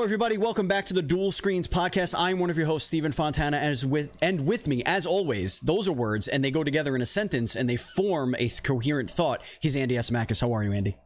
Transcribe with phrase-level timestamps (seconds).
[0.00, 0.38] Hello, everybody.
[0.38, 2.14] Welcome back to the Dual Screens podcast.
[2.16, 5.86] I'm one of your hosts, Stephen Fontana, and with and with me, as always, those
[5.88, 9.42] are words, and they go together in a sentence, and they form a coherent thought.
[9.60, 10.40] He's Andy Asimakis.
[10.40, 10.96] How are you, Andy?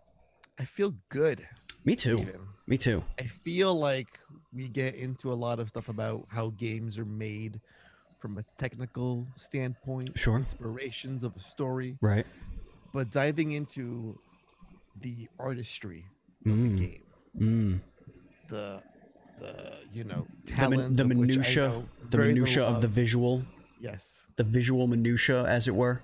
[0.60, 1.44] I feel good.
[1.84, 2.18] Me too.
[2.18, 2.40] Steven.
[2.68, 3.02] Me too.
[3.18, 4.06] I feel like
[4.52, 7.60] we get into a lot of stuff about how games are made
[8.20, 10.38] from a technical standpoint, Sure.
[10.38, 12.26] inspirations of a story, Right.
[12.92, 14.20] but diving into
[15.00, 16.04] the artistry
[16.46, 16.78] of Mm.
[16.78, 17.02] the game,
[17.36, 17.80] Mm.
[18.54, 18.82] The
[19.40, 19.52] the
[19.92, 23.42] you know The, talent, min- the of I minutia, the minutia little of the visual,
[23.80, 24.26] yes.
[24.36, 26.00] the visual minutia, as it were.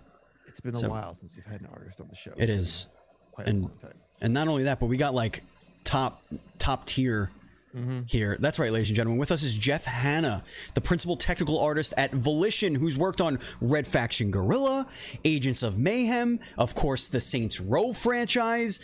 [0.48, 2.32] It's been a So- while since we've had an artist on the show.
[2.36, 2.88] It is.
[3.30, 3.94] quite and- a long time.
[4.20, 5.44] And not only that, but we got like
[5.84, 6.22] top
[6.58, 7.30] top tier
[7.72, 8.00] mm-hmm.
[8.08, 8.36] here.
[8.40, 9.20] That's right, ladies and gentlemen.
[9.20, 10.42] With us is Jeff Hanna,
[10.74, 14.88] the principal technical artist at Volition, who's worked on Red Faction Guerrilla,
[15.24, 18.80] Agents of Mayhem, of course, the Saints Row franchise,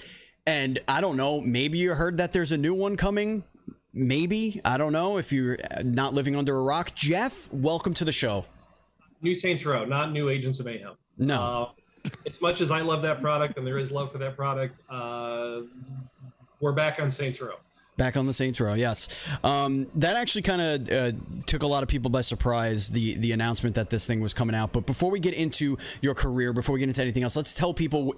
[0.46, 3.42] and I don't know, maybe you heard that there's a new one coming.
[3.96, 6.94] Maybe I don't know if you're not living under a rock.
[6.94, 8.44] Jeff, welcome to the show.
[9.22, 10.92] New Saints Row, not New Agents of Mayhem.
[11.16, 11.72] No,
[12.04, 14.80] Uh, as much as I love that product and there is love for that product,
[14.90, 15.62] uh,
[16.60, 17.54] we're back on Saints Row.
[17.96, 19.08] Back on the Saints Row, yes.
[19.42, 21.12] Um, that actually kind of uh,
[21.46, 22.90] took a lot of people by surprise.
[22.90, 24.72] The the announcement that this thing was coming out.
[24.72, 27.72] But before we get into your career, before we get into anything else, let's tell
[27.72, 28.14] people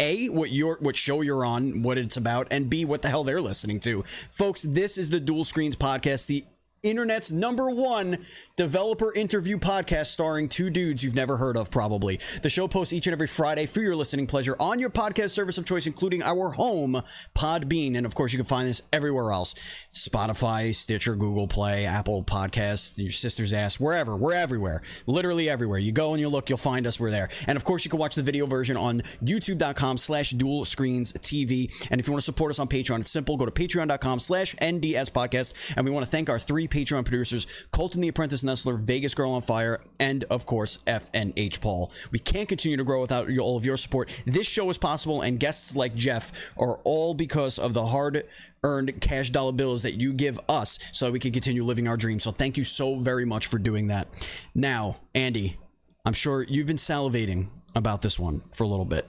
[0.00, 3.22] a what your what show you're on, what it's about, and b what the hell
[3.22, 4.02] they're listening to.
[4.30, 6.44] Folks, this is the Dual Screens podcast, the
[6.86, 8.24] internet's number one
[8.56, 12.18] developer interview podcast starring two dudes you've never heard of probably.
[12.42, 15.58] The show posts each and every friday for your listening pleasure on your podcast service
[15.58, 17.02] of choice including our home
[17.34, 17.96] podbean.
[17.96, 19.54] And of course you can find this everywhere else.
[19.92, 24.16] Spotify stitcher google play apple podcasts your sister's ass wherever.
[24.16, 24.82] We're everywhere.
[25.06, 25.78] Literally everywhere.
[25.78, 26.98] You go and you look you'll find us.
[27.00, 27.28] We're there.
[27.46, 31.70] And of course you can watch the video version on youtube.com slash dual screens tv
[31.90, 33.36] and if you want to support us on patreon it's simple.
[33.36, 35.52] Go to patreon.com slash nds podcast.
[35.76, 39.30] And we want to thank our three patreon producers colton the apprentice nestler vegas girl
[39.30, 43.64] on fire and of course fnh paul we can't continue to grow without all of
[43.64, 47.86] your support this show is possible and guests like jeff are all because of the
[47.86, 48.24] hard
[48.62, 51.96] earned cash dollar bills that you give us so that we can continue living our
[51.96, 54.06] dreams so thank you so very much for doing that
[54.54, 55.56] now andy
[56.04, 59.08] i'm sure you've been salivating about this one for a little bit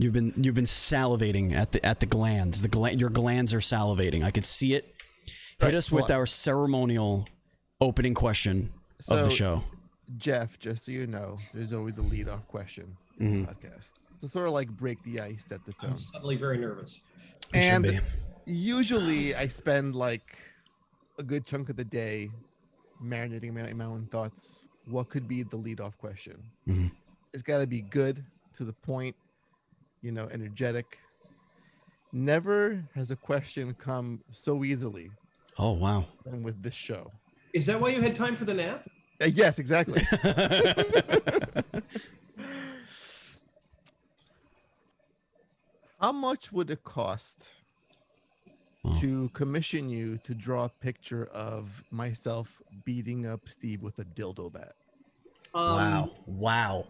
[0.00, 2.62] You've been you've been salivating at the at the glands.
[2.62, 4.22] The gla- your glands are salivating.
[4.22, 4.94] I could see it.
[5.60, 6.10] Hit Right, us with what?
[6.12, 7.26] our ceremonial
[7.80, 8.72] opening question
[9.08, 9.64] of the show.
[10.16, 14.28] Jeff, just so you know, there's always a lead off question in the podcast to
[14.28, 15.90] sort of like break the ice, set the tone.
[15.90, 17.00] I'm suddenly very nervous.
[17.52, 18.00] You and
[18.46, 20.38] usually I spend like
[21.18, 22.30] a good chunk of the day
[23.02, 24.60] marinating my, my own thoughts.
[24.86, 26.40] What could be the lead off question?
[26.68, 26.92] Mhm.
[27.34, 28.24] It's got to be good,
[28.56, 29.16] to the point,
[30.02, 30.98] you know, energetic.
[32.12, 35.10] Never has a question come so easily
[35.58, 36.06] Oh wow.
[36.24, 37.10] than with this show.
[37.52, 38.86] Is that why you had time for the nap?
[39.20, 40.00] Uh, yes, exactly.
[46.00, 47.48] How much would it cost
[48.84, 48.96] Oh.
[49.00, 54.52] to commission you to draw a picture of myself beating up Steve with a dildo
[54.52, 54.74] bat?
[55.52, 56.10] Um, wow.
[56.26, 56.86] Wow.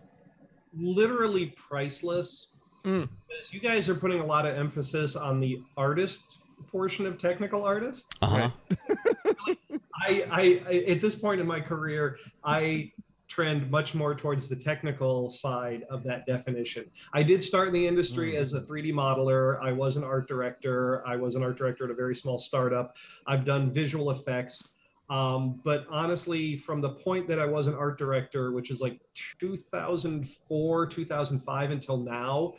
[0.76, 2.48] Literally priceless.
[2.84, 3.08] Mm.
[3.26, 7.64] Because you guys are putting a lot of emphasis on the artist portion of technical
[7.64, 8.14] artist.
[8.22, 9.54] Uh huh.
[10.00, 12.92] I, I, I at this point in my career, I
[13.28, 16.84] trend much more towards the technical side of that definition.
[17.12, 18.38] I did start in the industry Mm.
[18.38, 19.60] as a 3D modeler.
[19.62, 21.06] I was an art director.
[21.06, 22.96] I was an art director at a very small startup.
[23.26, 24.66] I've done visual effects.
[25.10, 28.98] Um, but honestly, from the point that I was an art director, which is like
[29.40, 32.54] 2004, 2005 until now,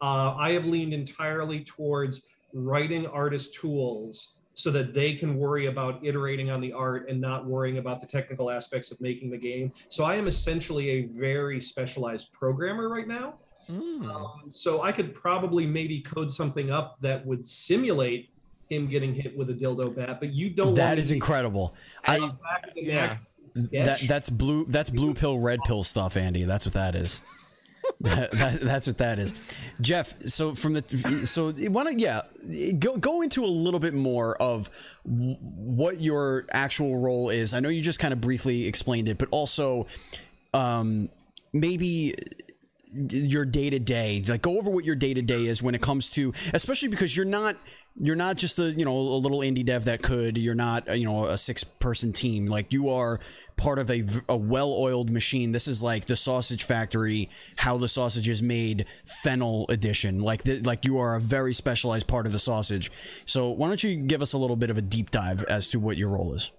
[0.00, 6.04] uh, I have leaned entirely towards writing artist tools so that they can worry about
[6.04, 9.72] iterating on the art and not worrying about the technical aspects of making the game.
[9.88, 13.34] So I am essentially a very specialized programmer right now.
[13.68, 14.08] Mm.
[14.08, 18.30] Um, so I could probably maybe code something up that would simulate
[18.68, 20.74] him getting hit with a dildo bat, but you don't.
[20.74, 21.74] That is incredible.
[22.04, 23.18] I back of the yeah.
[23.72, 26.44] that that's blue that's blue pill red pill stuff, Andy.
[26.44, 27.22] That's what that is.
[28.04, 29.34] That- that- that's what that is,
[29.80, 30.14] Jeff.
[30.28, 32.22] So from the so why don't yeah
[32.78, 34.68] go go into a little bit more of
[35.04, 37.54] what your actual role is.
[37.54, 39.86] I know you just kind of briefly explained it, but also
[40.52, 41.08] um,
[41.52, 42.14] maybe
[42.94, 44.22] your day to day.
[44.26, 47.16] Like, go over what your day to day is when it comes to, especially because
[47.16, 47.56] you're not
[47.96, 50.36] you're not just a you know a little indie dev that could.
[50.36, 52.46] You're not you know a six person team.
[52.46, 53.20] Like you are
[53.56, 55.52] part of a, a well oiled machine.
[55.52, 58.86] This is like the sausage factory, how the sausage is made,
[59.22, 60.20] fennel edition.
[60.20, 62.90] Like the, like you are a very specialized part of the sausage.
[63.26, 65.80] So why don't you give us a little bit of a deep dive as to
[65.80, 66.50] what your role is?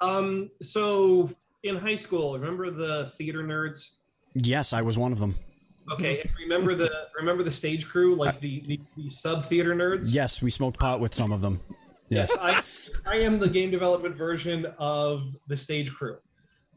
[0.00, 1.30] Um, so
[1.62, 3.96] in high school, remember the theater nerds?
[4.34, 5.34] Yes, I was one of them.
[5.90, 10.14] Okay, remember the remember the stage crew, like the the, the sub theater nerds.
[10.14, 11.60] Yes, we smoked pot with some of them.
[12.08, 12.62] Yes, I
[13.06, 16.18] I am the game development version of the stage crew.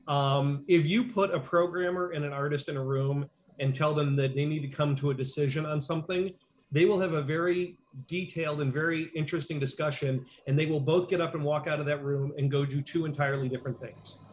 [0.08, 3.30] Um, if you put a programmer and an artist in a room
[3.60, 6.34] and tell them that they need to come to a decision on something,
[6.72, 7.78] they will have a very
[8.08, 11.86] detailed and very interesting discussion, and they will both get up and walk out of
[11.86, 14.16] that room and go do two entirely different things.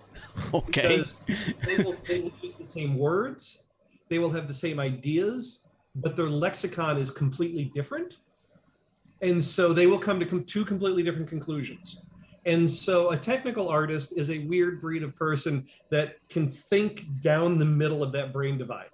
[0.53, 1.05] Okay.
[1.65, 3.63] They will, they will use the same words,
[4.11, 5.65] they will have the same ideas,
[5.95, 8.19] but their lexicon is completely different.
[9.23, 12.07] And so they will come to com- two completely different conclusions.
[12.47, 17.59] And so a technical artist is a weird breed of person that can think down
[17.59, 18.89] the middle of that brain divide.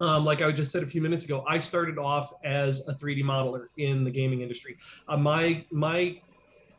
[0.00, 3.22] Um, like I just said a few minutes ago, I started off as a 3D
[3.22, 4.76] modeler in the gaming industry.
[5.08, 6.20] Uh, my my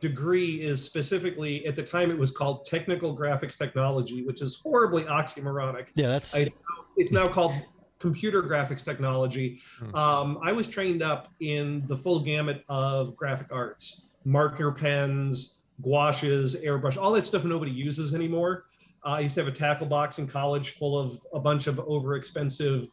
[0.00, 5.04] degree is specifically at the time it was called technical graphics technology, which is horribly
[5.04, 5.86] oxymoronic.
[5.94, 6.48] Yeah, that's I,
[6.96, 7.52] it's now called
[7.98, 9.60] computer graphics technology.
[9.94, 16.56] Um, I was trained up in the full gamut of graphic arts, marker pens, gouaches,
[16.56, 18.64] airbrush, all that stuff nobody uses anymore.
[19.04, 21.80] Uh, I used to have a tackle box in college full of a bunch of
[21.80, 22.88] over expensive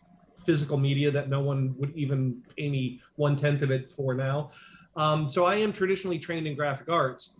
[0.45, 4.51] physical media that no one would even pay me one tenth of it for now.
[4.95, 7.35] Um, so I am traditionally trained in graphic arts,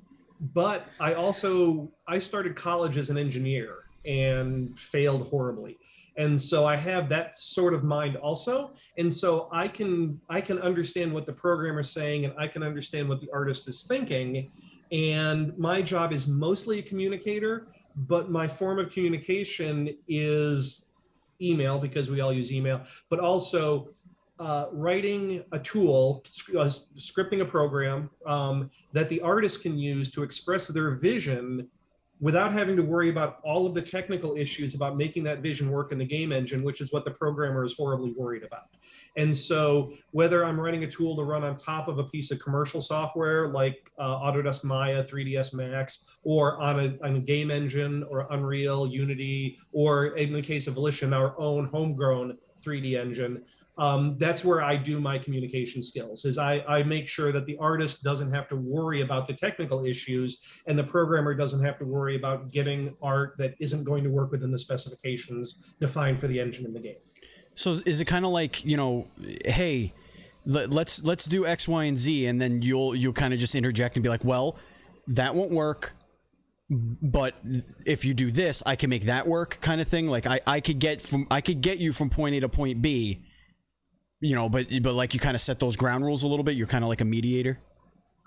[0.54, 5.78] but I also I started college as an engineer and failed horribly
[6.18, 8.74] and so i have that sort of mind also.
[8.98, 13.10] And so i can i can understand what the programmer's saying and i can understand
[13.10, 14.52] what the artist is thinking.
[14.92, 20.88] And my job is mostly a communicator but my form of communication is
[21.42, 23.90] email because we all use email but also
[24.40, 26.24] uh, writing a tool,
[26.58, 26.66] uh,
[26.98, 31.68] scripting a program um, that the artist can use to express their vision
[32.24, 35.92] without having to worry about all of the technical issues about making that vision work
[35.92, 38.70] in the game engine, which is what the programmer is horribly worried about.
[39.18, 42.40] And so, whether I'm running a tool to run on top of a piece of
[42.40, 48.04] commercial software like uh, Autodesk Maya, 3ds Max, or on a, on a game engine
[48.10, 53.44] or Unreal, Unity, or in the case of Volition, our own homegrown 3D engine,
[53.78, 57.58] um, that's where I do my communication skills is I, I make sure that the
[57.58, 61.86] artist doesn't have to worry about the technical issues and the programmer doesn't have to
[61.86, 66.40] worry about getting art that isn't going to work within the specifications defined for the
[66.40, 66.98] engine in the game.
[67.56, 69.08] So is it kind of like you know,
[69.46, 69.94] hey,
[70.46, 73.56] let, let's let's do X, Y, and Z, and then you'll you'll kind of just
[73.56, 74.58] interject and be like, well,
[75.08, 75.94] that won't work.
[76.70, 77.36] But
[77.86, 80.08] if you do this, I can make that work, kind of thing.
[80.08, 82.82] Like I, I could get from I could get you from point A to point
[82.82, 83.24] B,
[84.24, 84.50] you know.
[84.50, 86.56] But but like you kind of set those ground rules a little bit.
[86.56, 87.60] You're kind of like a mediator.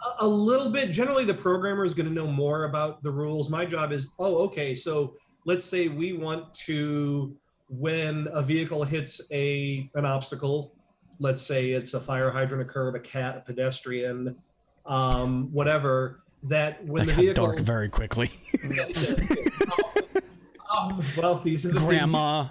[0.05, 0.91] A, a little bit.
[0.91, 3.49] Generally, the programmer is going to know more about the rules.
[3.51, 4.75] My job is, oh, okay.
[4.75, 7.37] So let's say we want to
[7.69, 10.73] when a vehicle hits a an obstacle,
[11.19, 14.37] let's say it's a fire hydrant, a curb, a cat, a pedestrian,
[14.85, 16.21] um, whatever.
[16.45, 18.29] That when that the got vehicle dark very quickly.
[20.77, 22.41] um, well, these are the things- Grandma.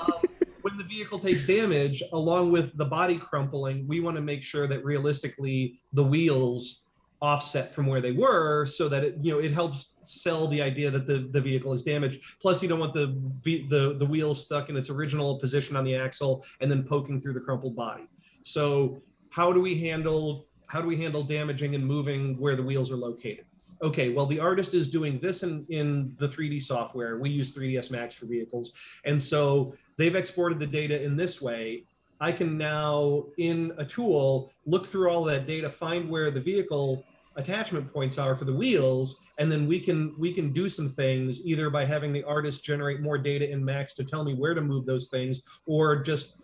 [0.00, 0.37] um,
[0.68, 4.66] when the vehicle takes damage, along with the body crumpling, we want to make sure
[4.66, 6.84] that realistically the wheels
[7.20, 10.88] offset from where they were so that it you know it helps sell the idea
[10.88, 12.22] that the, the vehicle is damaged.
[12.40, 13.06] Plus you don't want the,
[13.42, 17.32] the the wheels stuck in its original position on the axle and then poking through
[17.32, 18.06] the crumpled body.
[18.44, 22.92] So how do we handle how do we handle damaging and moving where the wheels
[22.92, 23.46] are located
[23.82, 27.18] okay well the artist is doing this in in the 3d software.
[27.18, 28.72] We use 3ds max for vehicles.
[29.04, 31.84] And so they've exported the data in this way.
[32.20, 37.04] I can now, in a tool, look through all that data, find where the vehicle
[37.36, 41.46] attachment points are for the wheels, and then we can we can do some things
[41.46, 44.60] either by having the artist generate more data in Max to tell me where to
[44.60, 46.37] move those things, or just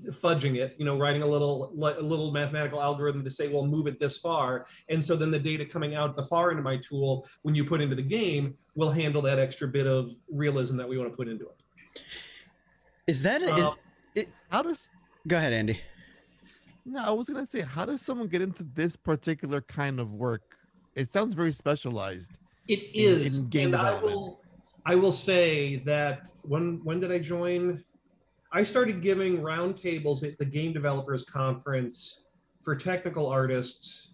[0.00, 3.86] fudging it, you know, writing a little a little mathematical algorithm to say, well, move
[3.86, 6.76] it this far, and so then the data coming out the far end of my
[6.78, 10.88] tool, when you put into the game, will handle that extra bit of realism that
[10.88, 12.02] we want to put into it.
[13.06, 13.74] Is that a, Um,
[14.14, 14.88] it, How does
[15.26, 15.80] Go ahead, Andy.
[16.84, 17.00] no?
[17.02, 20.42] I was gonna say, how does someone get into this particular kind of work?
[20.94, 22.32] It sounds very specialized.
[22.68, 24.16] It in- is, in game and I development.
[24.16, 24.40] will,
[24.84, 27.82] I will say that when when did I join?
[28.52, 32.26] I started giving roundtables at the Game Developers Conference
[32.60, 34.12] for technical artists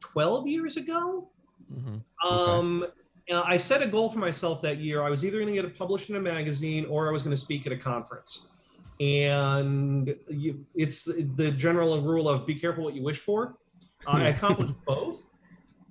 [0.00, 1.28] 12 years ago.
[1.72, 2.02] Mhm.
[2.24, 2.86] Um,
[3.30, 5.02] uh, I set a goal for myself that year.
[5.02, 7.36] I was either going to get it published in a magazine or I was going
[7.36, 8.48] to speak at a conference.
[8.98, 13.58] And you, it's the general rule of be careful what you wish for.
[14.06, 15.22] I accomplished both.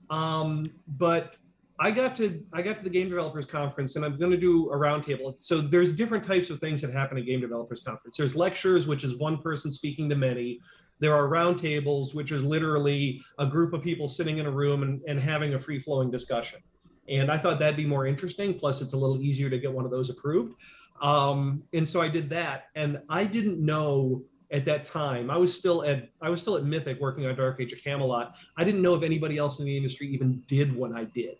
[0.09, 1.37] Um, but
[1.77, 4.69] I got to I got to the game developers conference and I'm going to do
[4.71, 5.37] a roundtable.
[5.37, 8.15] So there's different types of things that happen at game developers conference.
[8.17, 10.59] There's lectures, which is one person speaking to many.
[10.99, 15.01] There are roundtables, which is literally a group of people sitting in a room and,
[15.07, 16.61] and having a free flowing discussion.
[17.09, 18.53] And I thought that'd be more interesting.
[18.53, 20.55] Plus, it's a little easier to get one of those approved.
[21.01, 22.67] Um, and so I did that.
[22.75, 25.29] And I didn't know at that time.
[25.29, 28.37] I was still at I was still at Mythic working on Dark Age of Camelot.
[28.57, 31.35] I didn't know if anybody else in the industry even did what I did.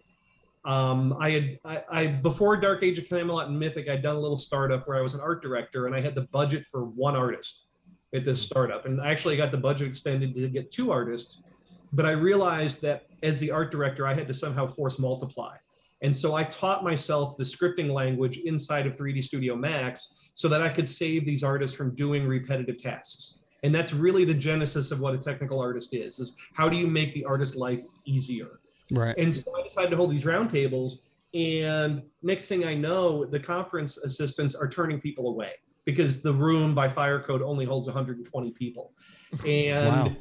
[0.66, 4.20] Um, I had I, I before Dark Age of Camelot and Mythic, I'd done a
[4.20, 7.16] little startup where I was an art director and I had the budget for one
[7.16, 7.66] artist
[8.16, 8.86] at this startup.
[8.86, 11.44] And I actually got the budget extended to get two artists.
[11.94, 15.56] But I realized that as the art director, I had to somehow force multiply.
[16.02, 20.62] And so I taught myself the scripting language inside of 3D Studio Max so that
[20.62, 23.40] I could save these artists from doing repetitive tasks.
[23.64, 26.86] And that's really the genesis of what a technical artist is, is how do you
[26.86, 28.60] make the artist's life easier?
[28.92, 29.18] Right.
[29.18, 31.02] And so I decided to hold these roundtables.
[31.34, 35.52] And next thing I know, the conference assistants are turning people away
[35.84, 38.94] because the room by fire code only holds 120 people.
[39.46, 40.16] And Wow.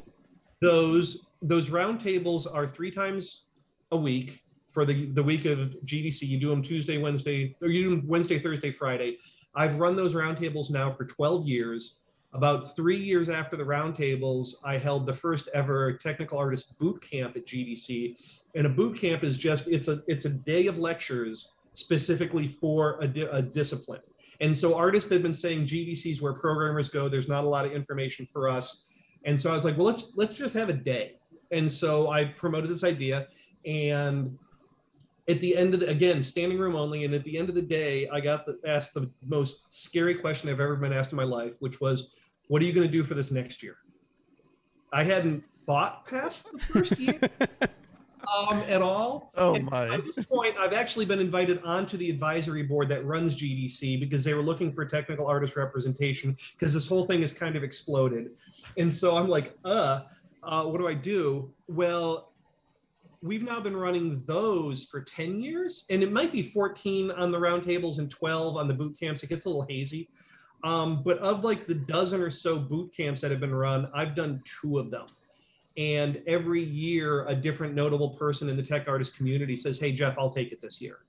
[0.61, 3.47] those those roundtables are three times
[3.91, 6.23] a week for the the week of GDC.
[6.27, 9.17] You do them Tuesday, Wednesday, or you do them Wednesday, Thursday, Friday.
[9.55, 11.99] I've run those roundtables now for 12 years.
[12.35, 17.37] About three years after the roundtables, I held the first ever technical artist boot camp
[17.37, 18.19] at GDC.
[18.55, 22.99] And a boot camp is just it's a it's a day of lectures specifically for
[23.01, 24.01] a, di- a discipline.
[24.41, 27.07] And so artists had been saying GDC is where programmers go.
[27.07, 28.87] There's not a lot of information for us.
[29.23, 31.13] And so I was like, well, let's let's just have a day.
[31.51, 33.27] And so I promoted this idea.
[33.65, 34.37] And
[35.29, 37.05] at the end of the again, standing room only.
[37.05, 40.49] And at the end of the day, I got the, asked the most scary question
[40.49, 42.09] I've ever been asked in my life, which was,
[42.47, 43.77] "What are you going to do for this next year?"
[44.93, 47.19] I hadn't thought past the first year
[48.33, 49.31] um, at all.
[49.35, 49.93] Oh And my.
[49.93, 54.23] At this point, I've actually been invited onto the advisory board that runs GDC because
[54.23, 58.31] they were looking for technical artist representation because this whole thing has kind of exploded.
[58.77, 60.01] And so I'm like, uh,
[60.43, 61.51] uh, what do I do?
[61.67, 62.31] Well,
[63.21, 67.39] we've now been running those for 10 years, and it might be 14 on the
[67.39, 69.23] roundtables and 12 on the boot camps.
[69.23, 70.09] It gets a little hazy.
[70.65, 74.15] Um, but of like the dozen or so boot camps that have been run, I've
[74.15, 75.05] done two of them.
[75.77, 80.17] And every year a different notable person in the tech artist community says hey jeff
[80.17, 80.99] i'll take it this year.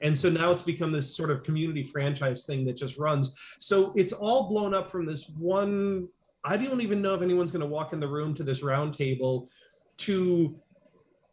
[0.00, 3.32] And so now it's become this sort of community franchise thing that just runs.
[3.58, 6.08] So it's all blown up from this one
[6.44, 8.94] i don't even know if anyone's going to walk in the room to this round
[8.94, 9.48] table
[9.98, 10.58] to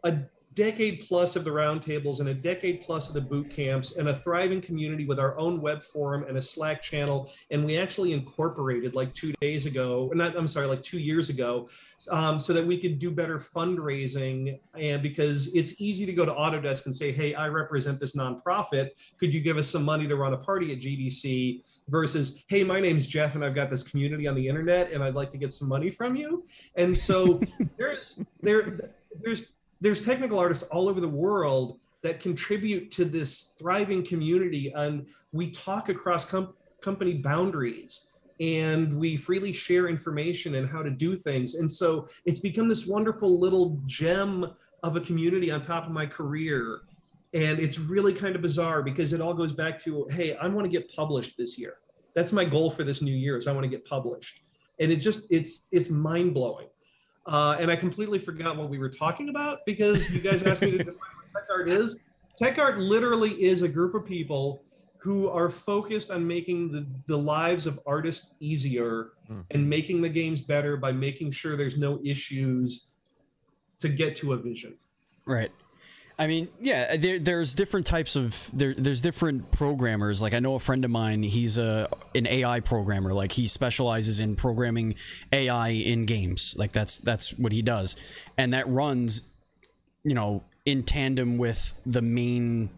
[0.03, 0.17] a
[0.53, 4.15] decade plus of the roundtables and a decade plus of the boot camps and a
[4.15, 7.31] thriving community with our own web forum and a slack channel.
[7.51, 11.69] And we actually incorporated like two days ago not i'm sorry like two years ago
[12.09, 14.59] um, so that we could do better fundraising.
[14.77, 18.89] And because it's easy to go to autodesk and say hey i represent this nonprofit.
[19.19, 22.79] Could you give us some money to run a party at gdc versus hey my
[22.79, 25.53] name's jeff and i've got this community on the internet and i'd like to get
[25.53, 26.43] some money from you.
[26.75, 27.39] And so
[27.77, 28.77] there's there
[29.21, 29.51] there's
[29.81, 35.51] there's technical artists all over the world that contribute to this thriving community and we
[35.51, 38.09] talk across com- company boundaries
[38.39, 41.55] and we freely share information and how to do things.
[41.55, 46.05] And so it's become this wonderful little gem of a community on top of my
[46.05, 46.81] career.
[47.33, 50.65] And it's really kind of bizarre because it all goes back to hey i want
[50.65, 51.75] to get published this year.
[52.15, 54.41] That's my goal for this new year is i want to get published.
[54.79, 56.67] And it just it's it's mind-blowing
[57.25, 60.71] uh, and I completely forgot what we were talking about because you guys asked me
[60.71, 61.97] to define what tech art is.
[62.37, 64.63] Tech art literally is a group of people
[64.97, 69.41] who are focused on making the, the lives of artists easier Hmm.
[69.51, 72.93] and making the games better by making sure there's no issues
[73.77, 74.75] to get to a vision.
[75.25, 75.51] Right.
[76.19, 80.21] I mean, yeah, there, there's different types of there, there's different programmers.
[80.21, 83.13] Like I know a friend of mine, he's a an AI programmer.
[83.13, 84.95] Like he specializes in programming
[85.31, 86.55] AI in games.
[86.57, 87.95] Like that's that's what he does,
[88.37, 89.23] and that runs,
[90.03, 92.69] you know, in tandem with the main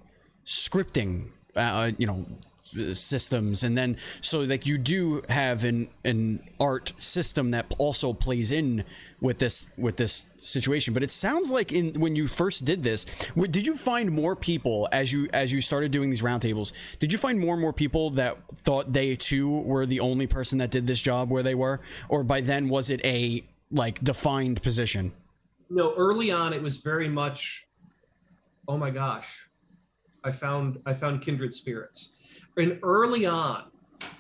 [0.46, 1.30] scripting.
[1.56, 2.28] Uh, you know,
[2.94, 3.64] systems.
[3.64, 8.84] And then so like you do have an an art system that also plays in
[9.20, 10.94] with this with this situation.
[10.94, 13.06] But it sounds like in when you first did this
[13.50, 17.20] did you find more people as you as you started doing these roundtables did you
[17.20, 20.88] find more and more people that thought they too were the only person that did
[20.88, 21.82] this job where they were?
[22.10, 25.14] Or by then was it a like defined position?
[25.70, 27.66] No early on it was very much
[28.68, 29.50] oh my gosh
[30.24, 32.14] i found i found kindred spirits
[32.58, 33.66] and early on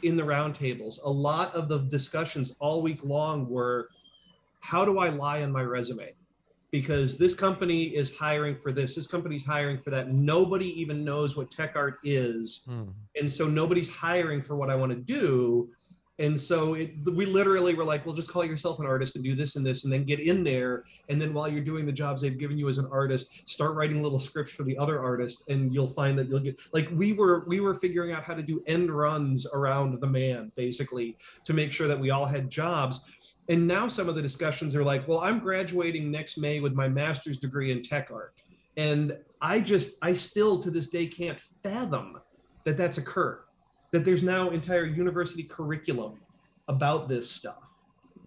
[0.04, 3.90] in the roundtables a lot of the discussions all week long were
[4.62, 6.14] how do I lie on my resume?
[6.72, 10.14] Because this company is hiring for this, this company's hiring for that.
[10.14, 12.62] Nobody even knows what tech art is.
[12.66, 12.84] Hmm.
[13.18, 15.70] And so nobody's hiring for what I want to do.
[16.22, 19.34] And so it, we literally were like, well, just call yourself an artist and do
[19.34, 20.84] this and this, and then get in there.
[21.10, 24.04] And then while you're doing the jobs they've given you as an artist, start writing
[24.04, 27.44] little scripts for the other artist, and you'll find that you'll get like we were
[27.48, 31.72] we were figuring out how to do end runs around the man basically to make
[31.72, 33.01] sure that we all had jobs.
[33.50, 36.88] And now some of the discussions are like, well, I'm graduating next May with my
[36.88, 38.36] master's degree in tech art.
[38.78, 42.22] And I just, I still to this day can't fathom
[42.63, 43.44] that that's occurred,
[43.91, 46.19] that there's now entire university curriculum
[46.67, 47.57] about this stuff.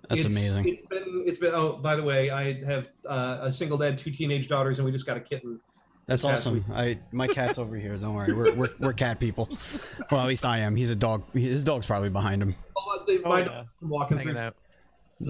[0.09, 0.69] That's It's- amazing.
[0.69, 4.11] It's been, it's been, oh, by the way, I have uh, a single dad, two
[4.11, 5.59] teenage daughters, and we just got a kitten.
[6.07, 6.65] That's this past awesome.
[6.75, 7.97] I my cat's over here.
[7.97, 8.31] Don't worry.
[8.35, 9.49] We're, we're we're cat people.
[10.11, 10.77] Well, at least I am.
[10.77, 11.23] He's a dog.
[11.33, 12.55] His dog's probably behind him.
[12.77, 13.45] Oh, uh, they, Oh, my yeah.
[13.47, 14.43] dog walking Hanging through.
[14.43, 14.57] out.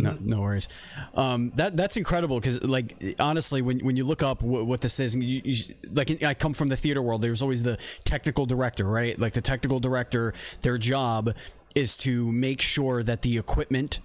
[0.02, 0.68] No, no worries.
[1.14, 4.98] Um, that that's incredible because, like, honestly, when when you look up what, what this
[4.98, 7.22] is, you, you, like, I come from the theater world.
[7.22, 9.18] There's always the technical director, right?
[9.18, 11.34] Like the technical director, their job
[11.74, 14.00] is to make sure that the equipment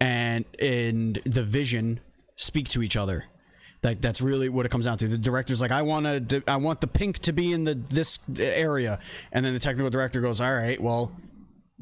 [0.00, 2.00] and and the vision
[2.36, 3.26] speak to each other.
[3.82, 5.08] Like that's really what it comes down to.
[5.08, 8.18] The director's like, I want to, I want the pink to be in the this
[8.38, 9.00] area,
[9.32, 11.12] and then the technical director goes, all right, well,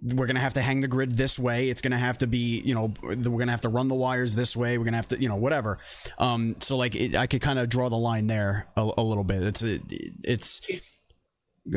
[0.02, 1.70] we're gonna have to hang the grid this way.
[1.70, 4.56] It's gonna have to be, you know, we're gonna have to run the wires this
[4.56, 4.78] way.
[4.78, 5.78] We're gonna have to, you know, whatever.
[6.18, 9.24] Um, so like, it, I could kind of draw the line there a, a little
[9.24, 9.42] bit.
[9.42, 9.82] It's it,
[10.24, 10.60] it's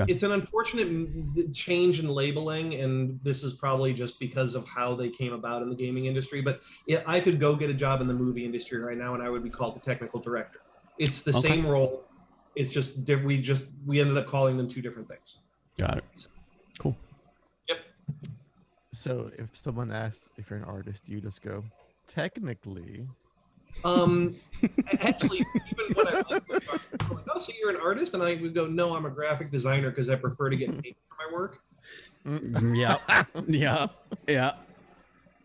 [0.08, 5.10] it's an unfortunate change in labeling and this is probably just because of how they
[5.10, 8.08] came about in the gaming industry but yeah, i could go get a job in
[8.08, 10.60] the movie industry right now and i would be called the technical director
[10.98, 11.50] it's the Okay.
[11.50, 12.06] same role
[12.56, 15.38] it's just we just we ended up calling them two different things
[15.78, 16.04] got it.
[16.16, 16.31] Cool.
[19.06, 21.64] Yep So if someone asks if you're an artist, you just go,
[22.08, 23.06] technically.
[23.86, 24.36] um
[25.00, 25.38] actually
[25.72, 26.44] even when i was like,
[27.34, 30.10] oh so you're an artist and i would go no i'm a graphic designer because
[30.10, 31.62] i prefer to get paid for my work
[32.28, 32.98] Mm, Yeah,
[33.48, 33.88] yeah,
[34.28, 34.52] yeah,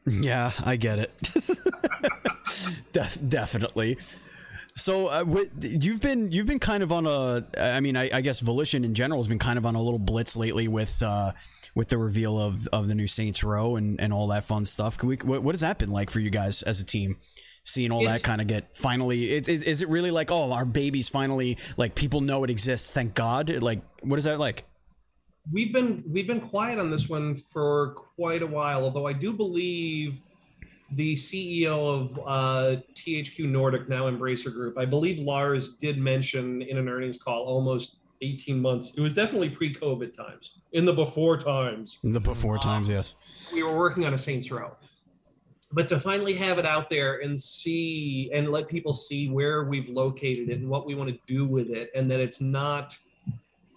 [0.07, 0.53] yeah.
[0.63, 1.13] I get it.
[2.93, 3.97] Def- definitely.
[4.75, 8.21] So uh, what, you've been you've been kind of on a I mean I, I
[8.21, 11.33] guess Volition in general has been kind of on a little blitz lately with uh,
[11.77, 14.99] with the reveal of, of the new Saints Row and, and all that fun stuff.
[14.99, 17.17] Can we what, what has that been like for you guys as a team?
[17.63, 20.65] Seeing all that kind of get finally, it, it, is it really like oh our
[20.65, 22.93] baby's finally like people know it exists?
[22.93, 23.51] Thank God!
[23.51, 24.65] Like what is that like?
[25.53, 29.33] we've been we've been quiet on this one for quite a while although i do
[29.33, 30.21] believe
[30.93, 36.79] the ceo of uh, thq nordic now embracer group i believe lars did mention in
[36.79, 41.99] an earnings call almost 18 months it was definitely pre-covid times in the before times
[42.03, 43.15] The before times, yes.
[43.53, 44.77] we were working on a Saints Row.
[45.73, 49.89] But to finally have it out there and see and let people see where we've
[49.89, 52.97] located it and what we want to do with it, and that it's not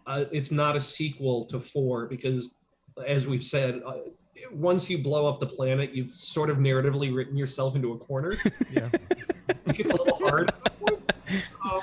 [0.06, 2.60] uh, it's not a sequel to four because,
[3.08, 3.94] as we've said, uh,
[4.52, 8.34] once you blow up the planet, you've sort of narratively written yourself into a corner.
[8.72, 8.90] Yeah.
[9.66, 10.52] it gets a little hard.
[11.72, 11.82] um,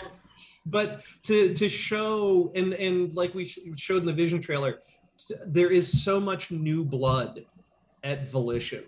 [0.66, 3.44] but to to show and and like we
[3.76, 4.80] showed in the vision trailer,
[5.46, 7.44] there is so much new blood
[8.02, 8.84] at Volition,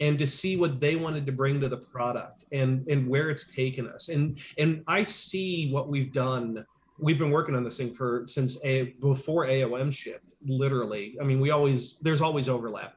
[0.00, 3.50] and to see what they wanted to bring to the product and and where it's
[3.50, 6.64] taken us, and and I see what we've done.
[6.98, 10.26] We've been working on this thing for since a before AOM shipped.
[10.44, 12.96] Literally, I mean, we always there's always overlap.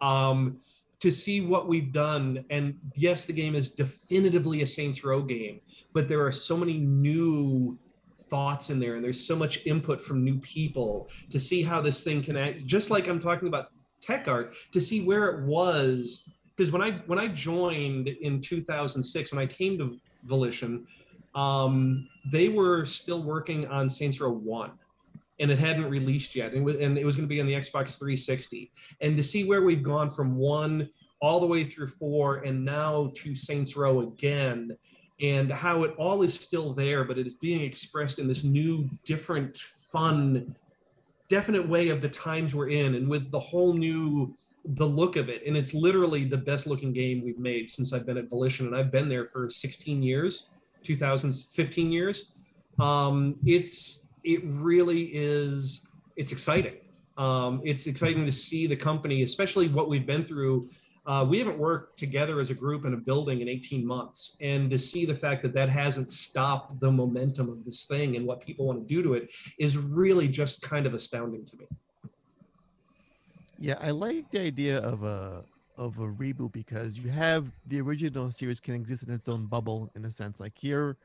[0.00, 0.58] Um,
[1.00, 2.44] to see what we've done.
[2.50, 5.60] And yes, the game is definitively a Saints Row game,
[5.92, 7.78] but there are so many new
[8.28, 12.02] thoughts in there and there's so much input from new people to see how this
[12.02, 12.66] thing can act.
[12.66, 13.68] Just like I'm talking about
[14.00, 16.28] tech art to see where it was.
[16.56, 20.86] Because when I when I joined in 2006 when I came to Volition
[21.34, 24.72] um, they were still working on Saints Row 1
[25.38, 26.52] and it hadn't released yet.
[26.52, 29.22] And it was, and it was going to be on the Xbox 360 and to
[29.22, 30.88] see where we've gone from one
[31.20, 34.76] all the way through four and now to Saints Row again
[35.20, 38.86] and how it all is still there but it is being expressed in this new
[39.06, 39.56] different
[39.88, 40.54] fun
[41.30, 44.36] definite way of the times we're in and with the whole new
[44.70, 45.46] the look of it.
[45.46, 48.76] And it's literally the best looking game we've made since i've been at volition and
[48.76, 50.54] i've been there for 16 years
[50.86, 52.34] 2015 years.
[52.78, 55.86] Um, it's it really is
[56.16, 56.74] it's exciting.
[57.16, 60.68] Um, it's exciting to see the company especially what we've been through.
[61.06, 64.36] Uh, we haven't worked together as a group in a building in 18 months.
[64.40, 68.26] And to see the fact that that hasn't stopped the momentum of this thing and
[68.26, 71.66] what people want to do to it is really just kind of astounding to me.
[73.60, 75.44] Yeah, I like the idea of a
[75.78, 79.90] of a reboot because you have the original series can exist in its own bubble
[79.94, 80.40] in a sense.
[80.40, 80.96] Like here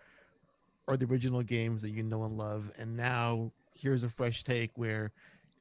[0.91, 4.71] are the original games that you know and love, and now here's a fresh take
[4.75, 5.11] where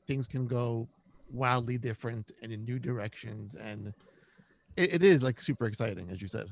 [0.09, 0.88] things can go
[1.33, 3.95] wildly different and in new directions, and
[4.77, 6.49] it, it is like super exciting, as you said.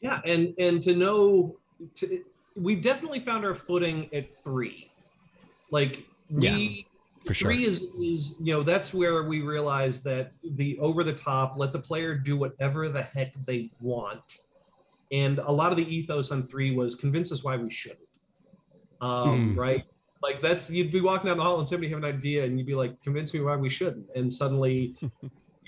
[0.00, 1.58] Yeah, and and to know,
[1.96, 2.24] to,
[2.56, 4.90] we've definitely found our footing at three.
[5.70, 6.86] Like we,
[7.26, 7.50] for sure.
[7.50, 11.74] three is is you know that's where we realize that the over the top, let
[11.74, 14.38] the player do whatever the heck they want,
[15.12, 18.05] and a lot of the ethos on three was convince us why we shouldn't.
[19.00, 19.58] Um, Hmm.
[19.58, 19.82] Right.
[20.22, 22.66] Like that's you'd be walking down the hall and somebody have an idea and you'd
[22.66, 24.96] be like, convince me why we shouldn't, and suddenly.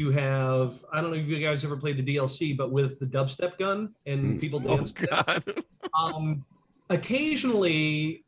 [0.00, 3.06] You have I don't know if you guys ever played the DLC, but with the
[3.06, 4.40] dubstep gun and Mm.
[4.40, 4.94] people Oh dance.
[6.00, 6.44] um
[6.88, 8.24] occasionally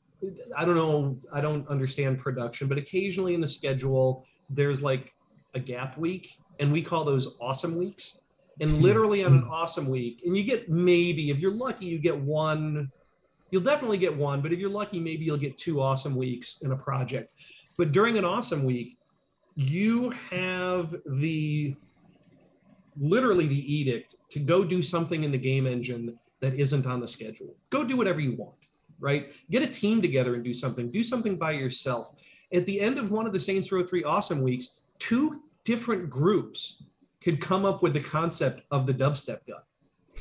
[0.59, 5.13] i don't know i don't understand production but occasionally in the schedule there's like
[5.55, 8.19] a gap week and we call those awesome weeks
[8.61, 12.19] and literally on an awesome week and you get maybe if you're lucky you get
[12.19, 12.91] one
[13.51, 16.73] you'll definitely get one but if you're lucky maybe you'll get two awesome weeks in
[16.73, 17.33] a project
[17.77, 18.99] but during an awesome week
[19.57, 21.75] you have the
[22.99, 27.09] literally the edict to go do something in the game engine that isn't on the
[27.09, 27.55] schedule.
[27.71, 28.57] Go do whatever you want,
[28.99, 29.33] right?
[29.51, 30.91] Get a team together and do something.
[30.91, 32.15] Do something by yourself.
[32.53, 36.83] At the end of one of the Saints Row 3 Awesome Weeks, two different groups
[37.23, 39.61] could come up with the concept of the dubstep gun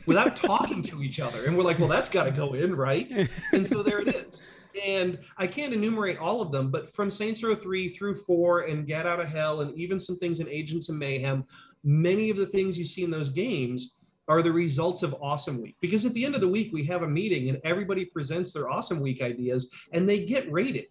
[0.05, 1.45] without talking to each other.
[1.45, 3.12] And we're like, well, that's got to go in, right?
[3.53, 4.41] And so there it is.
[4.85, 8.88] And I can't enumerate all of them, but from Saints Row 3 through 4 and
[8.88, 11.43] Get Out of Hell and even some things in Agents of Mayhem,
[11.83, 13.95] many of the things you see in those games
[14.27, 15.75] are the results of Awesome Week.
[15.81, 18.69] Because at the end of the week, we have a meeting and everybody presents their
[18.69, 20.85] Awesome Week ideas and they get rated.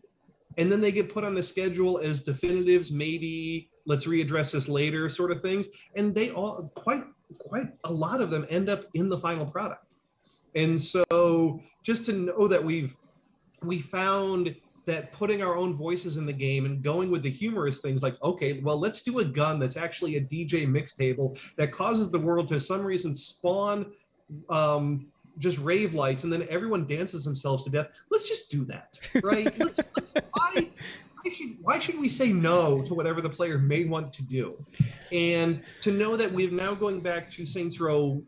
[0.57, 5.09] And then they get put on the schedule as definitives, maybe let's readdress this later
[5.09, 5.68] sort of things.
[5.94, 7.05] And they all quite
[7.37, 9.85] quite a lot of them end up in the final product.
[10.55, 12.97] And so just to know that we've
[13.62, 14.55] we found
[14.87, 18.17] that putting our own voices in the game and going with the humorous things like
[18.23, 22.19] okay well let's do a gun that's actually a dj mix table that causes the
[22.19, 23.93] world to some reason spawn
[24.49, 25.07] um,
[25.38, 29.59] just rave lights and then everyone dances themselves to death let's just do that right
[29.59, 30.69] let's, let's, why,
[31.29, 34.64] why, should, why should we say no to whatever the player may want to do
[35.12, 38.23] and to know that we're now going back to saints row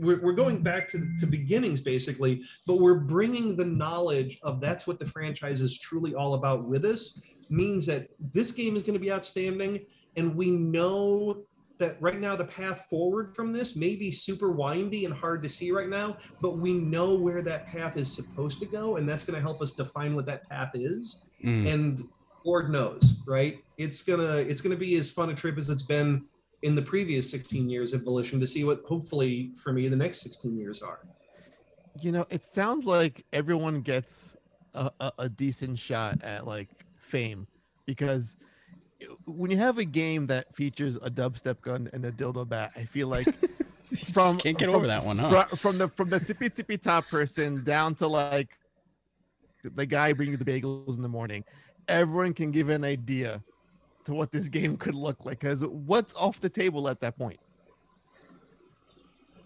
[0.00, 4.86] we're, we're going back to, to beginnings basically but we're bringing the knowledge of that's
[4.86, 8.94] what the franchise is truly all about with us means that this game is going
[8.94, 9.80] to be outstanding
[10.16, 11.42] and we know
[11.78, 15.48] that right now the path forward from this may be super windy and hard to
[15.48, 19.24] see right now but we know where that path is supposed to go and that's
[19.24, 21.72] going to help us define what that path is Mm.
[21.72, 22.08] and
[22.44, 23.58] lord knows right?
[23.78, 26.24] It's gonna it's gonna be as fun a trip as it's been
[26.62, 30.20] in the previous 16 years of volition to see what hopefully for me the next
[30.20, 31.00] 16 years are.
[32.00, 34.36] You know, it sounds like everyone gets
[34.74, 37.46] a, a, a decent shot at like fame
[37.86, 38.36] because
[39.26, 42.84] when you have a game that features a dubstep gun and a dildo bat, I
[42.84, 43.26] feel like
[43.90, 45.28] You from just can't get from- over that one, huh?
[45.46, 48.56] fro- from the from the tippy tippy top person down to like
[49.62, 51.44] the- the guy bringing the bagels in the morning,
[51.88, 53.42] everyone can give an idea
[54.04, 55.40] to what this game could look like.
[55.40, 57.40] Because what's off the table at that point?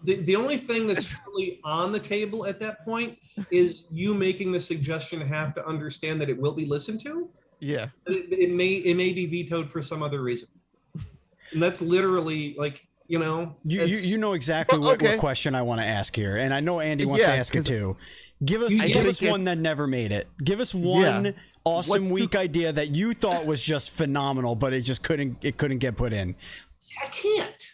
[0.03, 3.17] the, the only thing that's really on the table at that point
[3.51, 7.87] is you making the suggestion have to understand that it will be listened to Yeah,
[8.07, 10.49] it, it may it may be vetoed for some other reason
[11.51, 15.55] and that's literally like you know You, you, you know exactly Well, what, what question
[15.55, 17.97] I want to ask here, and I know Andy wants to ask it too.
[18.43, 20.27] Give us I give us one that never made it.
[20.43, 21.31] Give us one Yeah.
[21.65, 25.37] awesome What's week the- idea that you thought was just phenomenal, but it just couldn't
[25.41, 26.35] it couldn't get put in.
[27.03, 27.71] I can't.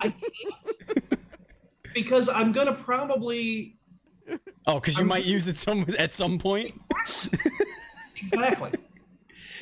[0.00, 1.18] I can't.
[1.94, 3.76] because I'm gonna probably
[4.66, 6.74] Oh, because you I'm- might use it some at some point.
[8.20, 8.70] exactly.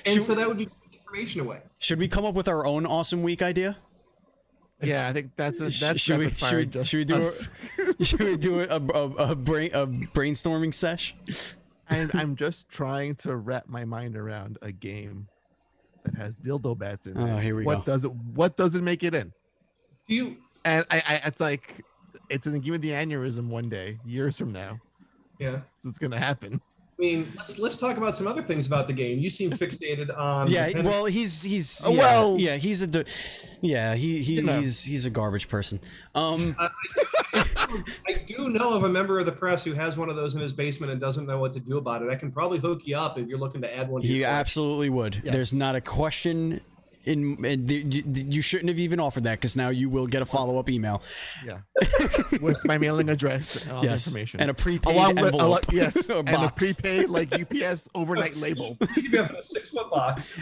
[0.05, 1.61] And Should- so that would be information away.
[1.79, 3.77] Should we come up with our own awesome week idea?
[4.83, 5.09] Yeah.
[5.09, 7.31] I think that's a that's should we should we, just should we do
[7.99, 11.15] a, should we do a, a, a, brain a brainstorming sesh?
[11.89, 15.29] and I'm just trying to wrap my mind around a game
[16.05, 17.93] that has dildo bats in Oh, it, here we what go.
[17.93, 18.12] does it?
[18.12, 19.33] What does it make it in?
[20.09, 20.37] Do you?
[20.65, 21.85] And I, I it's like
[22.29, 24.81] it's gonna give me the aneurysm one day, years from now.
[25.39, 25.61] Yeah.
[25.79, 26.61] So it's gonna happen.
[26.98, 29.18] I mean, let's let's talk about some other things about the game.
[29.18, 30.48] You seem fixated on.
[30.50, 33.04] Yeah, depending- well, he's he's Oh, yeah, well- yeah, he's a, d-
[33.61, 34.61] yeah, he, he You know.
[34.61, 35.78] he's he's a garbage person.
[36.14, 36.70] Um, I,
[37.35, 40.35] I, I do know of a member of the press who has one of those
[40.35, 42.09] in his basement and doesn't know what to do about it.
[42.09, 44.00] I can probably hook you up if you're looking to add one.
[44.00, 45.20] To he your absolutely would.
[45.22, 45.35] Yes.
[45.35, 46.62] There's not a question.
[47.07, 50.23] In, in the, you, you shouldn't have even offered that because now you will get
[50.23, 51.03] a follow up email.
[51.45, 51.61] Yeah,
[52.40, 55.69] with my mailing address and all Yes, the information, and a prepaid along with envelope.
[55.73, 58.77] a, yes, or and a prepaid like UPS overnight label.
[58.97, 60.37] You have a six foot box.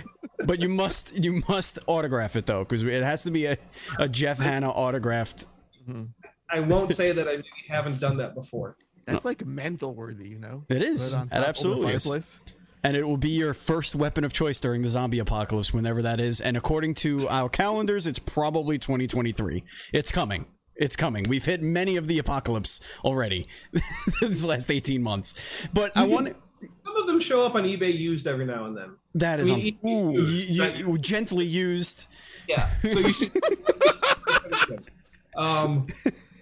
[0.46, 3.58] but you must you must autograph it though because it has to be a,
[3.98, 5.44] a Jeff Hanna autographed.
[5.88, 6.04] Mm-hmm.
[6.50, 8.76] I won't say that I maybe haven't done that before.
[9.06, 10.64] That's like mental worthy, you know.
[10.68, 11.14] It is.
[11.14, 12.40] Put It top of the absolutely is.
[12.84, 16.20] And it will be your first weapon of choice during the zombie apocalypse, whenever that
[16.20, 16.40] is.
[16.40, 19.64] And according to our calendars, it's probably 2023.
[19.94, 20.46] It's coming.
[20.76, 21.24] It's coming.
[21.28, 23.46] We've hit many of the apocalypse already
[24.20, 25.66] this last 18 months.
[25.72, 26.36] But I want
[26.84, 28.96] Some of them show up on eBay used every now and then.
[29.14, 32.08] that is I on, mean, ooh, used, you- you- gently used.
[32.48, 32.68] Yeah.
[32.82, 33.32] So you should.
[35.36, 35.86] um,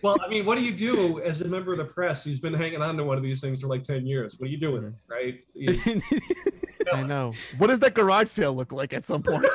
[0.03, 2.55] well, I mean, what do you do as a member of the press who's been
[2.55, 4.37] hanging on to one of these things for like ten years?
[4.39, 5.13] What do you do with it, mm-hmm.
[5.13, 5.45] right?
[5.55, 6.01] You-
[6.93, 7.33] I know.
[7.59, 9.47] What does that garage sale look like at some point?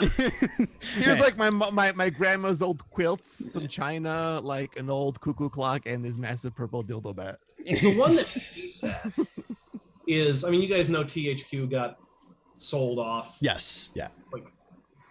[0.94, 5.86] Here's like my my my grandma's old quilts, some china, like an old cuckoo clock,
[5.86, 7.38] and this massive purple dildo bat.
[7.58, 8.16] the one that
[8.78, 9.20] makes me
[10.06, 11.98] is, I mean, you guys know THQ got
[12.54, 13.90] sold off yes.
[13.94, 14.08] Yeah.
[14.32, 14.44] like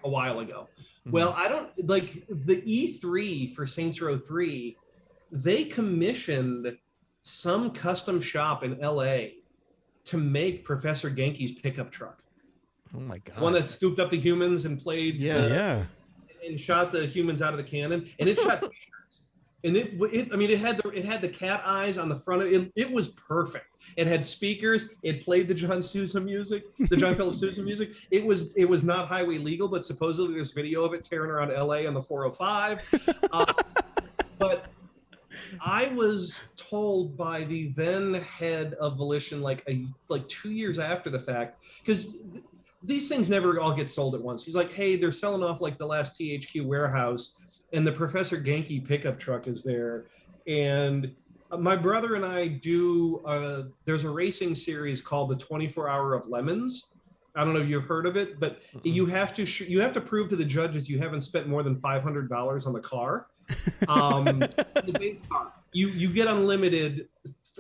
[0.03, 0.67] a while ago.
[1.07, 1.11] Mhm.
[1.11, 4.77] Well, I don't like the E3 for Saints Row 3.
[5.31, 6.77] They commissioned
[7.21, 9.35] some custom shop in LA
[10.05, 12.23] to make Professor Genki's pickup truck.
[12.95, 13.39] Oh my god.
[13.39, 15.41] One that scooped up the humans and played Yeah.
[15.41, 15.85] the- Yeah.
[16.47, 18.87] and shot the humans out of the cannon, and it shot t-shirts.
[19.63, 22.17] And it, it, I mean, it had the it had the cat eyes on the
[22.17, 22.71] front of it.
[22.75, 23.65] It was perfect.
[23.97, 24.89] It had speakers.
[25.03, 27.91] It played the John Sousa music, the John Philip Sousa music.
[28.09, 31.51] It was it was not highway legal, but supposedly there's video of it tearing around
[31.51, 31.87] L.A.
[31.87, 33.15] on the 405.
[33.31, 33.53] Uh,
[34.39, 34.65] but
[35.61, 41.09] I was told by the then head of Volition, like a like two years after
[41.09, 42.17] the fact, because
[42.83, 44.45] these things never all get sold at once.
[44.45, 47.37] He's like, hey, they're selling off like the last THQ warehouse,
[47.73, 50.05] and the Professor Genki pickup truck is there.
[50.47, 51.13] And
[51.57, 56.27] my brother and I do, uh, there's a racing series called the 24 Hour of
[56.27, 56.93] Lemons.
[57.35, 59.93] I don't know if you've heard of it, but you have to sh- you have
[59.93, 62.79] to prove to the judges you haven't spent more than five hundred dollars on the
[62.79, 63.27] car.
[63.87, 65.53] Um, the base car.
[65.71, 67.07] You you get unlimited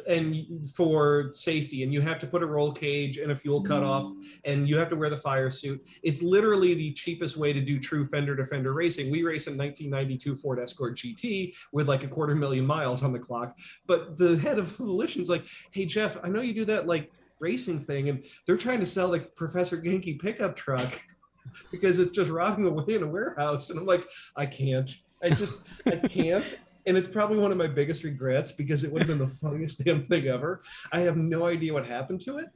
[0.07, 4.11] and for safety, and you have to put a roll cage and a fuel cutoff,
[4.45, 5.85] and you have to wear the fire suit.
[6.03, 9.11] It's literally the cheapest way to do true fender to fender racing.
[9.11, 13.19] We race a 1992 Ford Escort GT with like a quarter million miles on the
[13.19, 13.57] clock,
[13.87, 17.79] but the head of Volition's like, "Hey Jeff, I know you do that like racing
[17.79, 20.99] thing, and they're trying to sell the Professor Genki pickup truck."
[21.71, 23.69] because it's just rotting away in a warehouse.
[23.69, 24.89] And I'm like, I can't.
[25.23, 26.59] I just, I can't.
[26.85, 29.83] And it's probably one of my biggest regrets because it would have been the funniest
[29.83, 30.61] damn thing ever.
[30.91, 32.47] I have no idea what happened to it.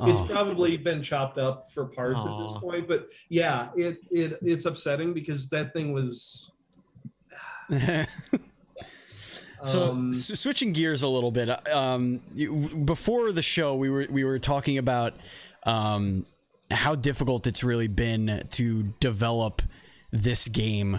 [0.00, 0.26] It's Oh.
[0.26, 5.12] probably been chopped up for parts at this point, but yeah, it it it's upsetting
[5.12, 6.50] because that thing was.
[9.64, 12.52] So um, s- switching gears a little bit, um, you,
[12.84, 15.14] before the show, we were we were talking about
[15.62, 16.26] um,
[16.68, 19.62] how difficult it's really been to develop
[20.10, 20.98] this game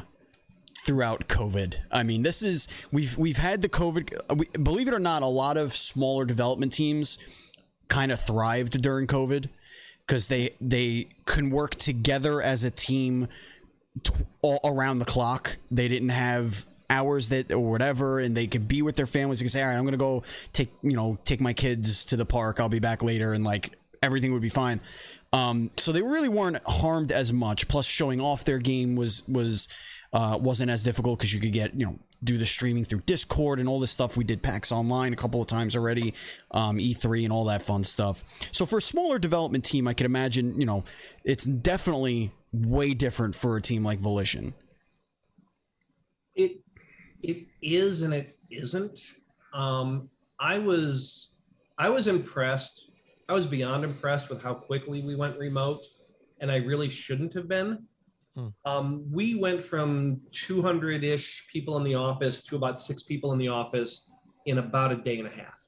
[0.84, 1.78] throughout COVID.
[1.92, 4.38] I mean, this is we've we've had the COVID.
[4.38, 7.18] We, believe it or not, a lot of smaller development teams
[7.88, 9.50] kind of thrived during COVID
[10.06, 13.30] because they they can work together as a team
[14.04, 15.58] t- all around the clock.
[15.72, 19.40] They didn't have hours that or whatever, and they could be with their families.
[19.40, 22.18] They could say, "All right, I'm gonna go take you know take my kids to
[22.18, 22.60] the park.
[22.60, 24.82] I'll be back later," and like everything would be fine.
[25.32, 27.68] Um, so they really weren't harmed as much.
[27.70, 29.70] Plus, showing off their game was was
[30.14, 33.60] uh, wasn't as difficult because you could get you know do the streaming through Discord
[33.60, 34.16] and all this stuff.
[34.16, 36.14] We did PAX Online a couple of times already,
[36.52, 38.24] um, E3 and all that fun stuff.
[38.54, 40.84] So for a smaller development team, I could imagine you know
[41.24, 44.54] it's definitely way different for a team like Volition.
[46.36, 46.62] it
[47.22, 49.00] it is and it isn't
[49.54, 51.34] um i was
[51.78, 52.92] i was impressed
[53.30, 55.80] i was beyond impressed with how quickly we went remote
[56.40, 57.86] and i really shouldn't have been
[58.36, 58.48] Hmm.
[58.66, 63.48] um, we went from 200-ish people in the office to about six people in the
[63.48, 64.10] office
[64.48, 65.68] in about a day and a half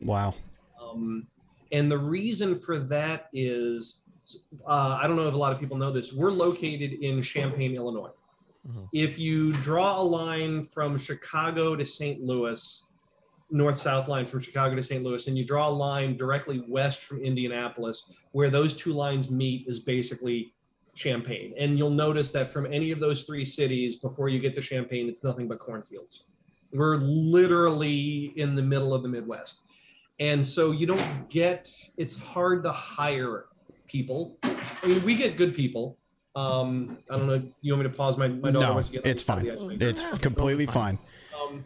[0.00, 0.34] Wow.
[0.82, 1.26] um,
[1.70, 4.02] and the reason for that is
[4.66, 6.12] uh, I don't know if a lot of people know this.
[6.12, 8.10] We're located in Champaign, Illinois.
[8.68, 8.86] Mhm.
[8.92, 12.22] If you draw a line from Chicago to St.
[12.22, 12.84] Louis,
[13.50, 15.02] north south line from Chicago to St.
[15.02, 19.66] Louis, and you draw a line directly west from Indianapolis, where those two lines meet
[19.66, 20.52] is basically
[20.98, 21.54] Champaign.
[21.56, 25.08] And you'll notice that from any of those three cities, before you get to Champaign,
[25.08, 26.24] it's nothing but cornfields.
[26.72, 29.60] We're literally in the middle of the Midwest.
[30.18, 33.44] And so you don't get, it's hard to hire
[33.86, 34.36] people.
[34.42, 35.96] I mean, we get good people.
[36.34, 37.42] Um, I don't know.
[37.62, 38.18] You want me to pause?
[38.18, 39.44] My, my daughter No, wants to get it's fine.
[39.44, 39.86] the ice maker.
[39.86, 40.98] It's Yeah, it's completely totally fine.
[41.32, 41.40] fine.
[41.58, 41.64] Um,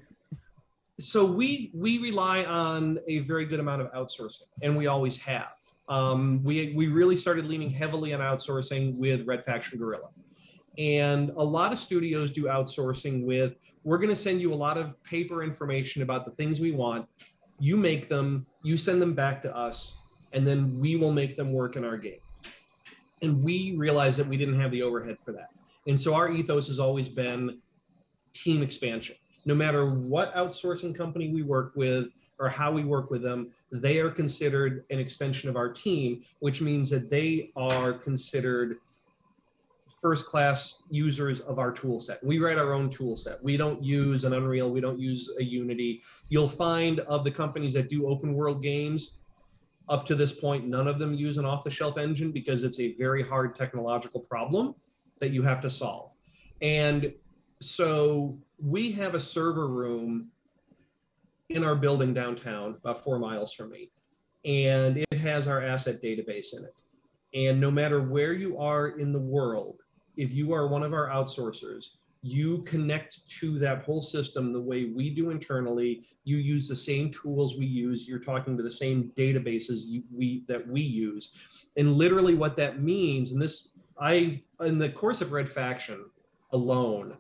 [1.01, 5.49] so we we rely on a very good amount of outsourcing, and we always have.
[5.89, 10.09] Um, we we really started leaning heavily on outsourcing with Red Faction Guerrilla,
[10.79, 13.55] and a lot of studios do outsourcing with.
[13.85, 17.07] We're going to send you a lot of paper information about the things we want.
[17.59, 19.99] You make them, you send them back to us,
[20.33, 22.21] and then we will make them work in our game.
[23.23, 25.51] And we realized that we didn't have the overhead for that,
[25.87, 27.61] and so our ethos has always been
[28.35, 33.23] team expansion no matter what outsourcing company we work with or how we work with
[33.23, 38.77] them, they are considered an extension of our team, which means that they are considered
[40.01, 42.23] first class users of our tool set.
[42.23, 43.43] We write our own tool set.
[43.43, 46.03] We don't use an Unreal, we don't use a Unity.
[46.29, 49.19] You'll find of the companies that do open world games,
[49.89, 52.79] up to this point, none of them use an off the shelf engine because it's
[52.79, 54.75] a very hard technological problem
[55.21, 56.11] that you have to solve.
[56.61, 57.13] And
[57.61, 60.31] so we have a server room
[61.55, 63.91] in our building downtown, about four miles from me,
[64.45, 66.75] and it has our asset database in it.
[67.35, 69.81] And no matter where you are in the world,
[70.17, 74.93] if you are one of our outsourcers, you connect to that whole system the way
[74.95, 76.05] we do internally.
[76.23, 78.09] You use the same tools we use.
[78.09, 81.37] You're talking to the same databases you, we that we use,
[81.77, 83.33] and literally what that means.
[83.33, 86.05] And this, I in the course of Red Faction
[86.53, 87.17] alone,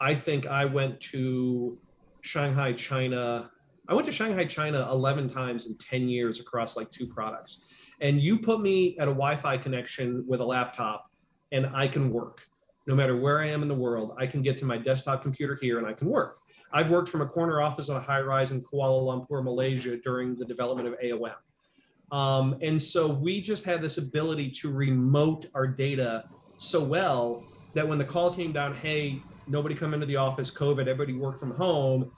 [0.00, 1.78] I think I went to
[2.22, 3.51] Shanghai, China.
[3.88, 7.64] I went to Shanghai, China 11 times in 10 years across like two products.
[8.00, 11.10] And you put me at a Wi Fi connection with a laptop,
[11.50, 12.42] and I can work.
[12.86, 15.56] No matter where I am in the world, I can get to my desktop computer
[15.60, 16.38] here and I can work.
[16.72, 20.36] I've worked from a corner office on a high rise in Kuala Lumpur, Malaysia during
[20.36, 21.34] the development of AOM.
[22.10, 26.24] Um, and so we just had this ability to remote our data
[26.56, 30.80] so well that when the call came down, hey, nobody come into the office, COVID,
[30.80, 32.10] everybody work from home,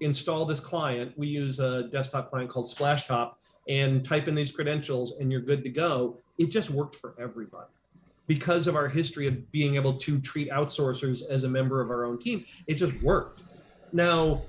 [0.00, 1.12] install this client.
[1.16, 3.34] We use a desktop client called Splashtop
[3.68, 6.18] and type in these credentials and you're good to go.
[6.38, 7.70] It just worked for everybody.
[8.26, 12.04] Because of our history of being able to treat outsourcers as a member of our
[12.04, 13.42] own team, it just worked.
[13.92, 14.42] Now,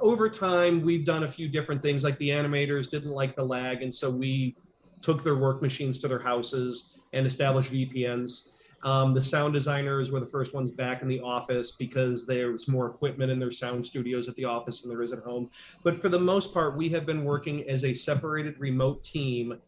[0.00, 2.04] over time, we've done a few different things.
[2.04, 4.56] Like the animators didn't like the lag, and so we
[5.02, 8.55] took their work machines to their houses and established VPNs.
[8.82, 12.68] Um, the sound designers were the first ones back in the office because there was
[12.68, 15.50] more equipment in their sound studios at the office than there is at home.
[15.82, 19.58] But for the most part, we have been working as a separated remote team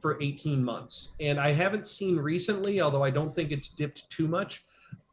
[0.00, 1.14] for 18 months.
[1.20, 4.64] And I haven't seen recently, although I don't think it's dipped too much,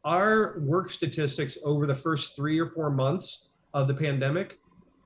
[0.04, 4.60] our work statistics over the first three or four months of the pandemic,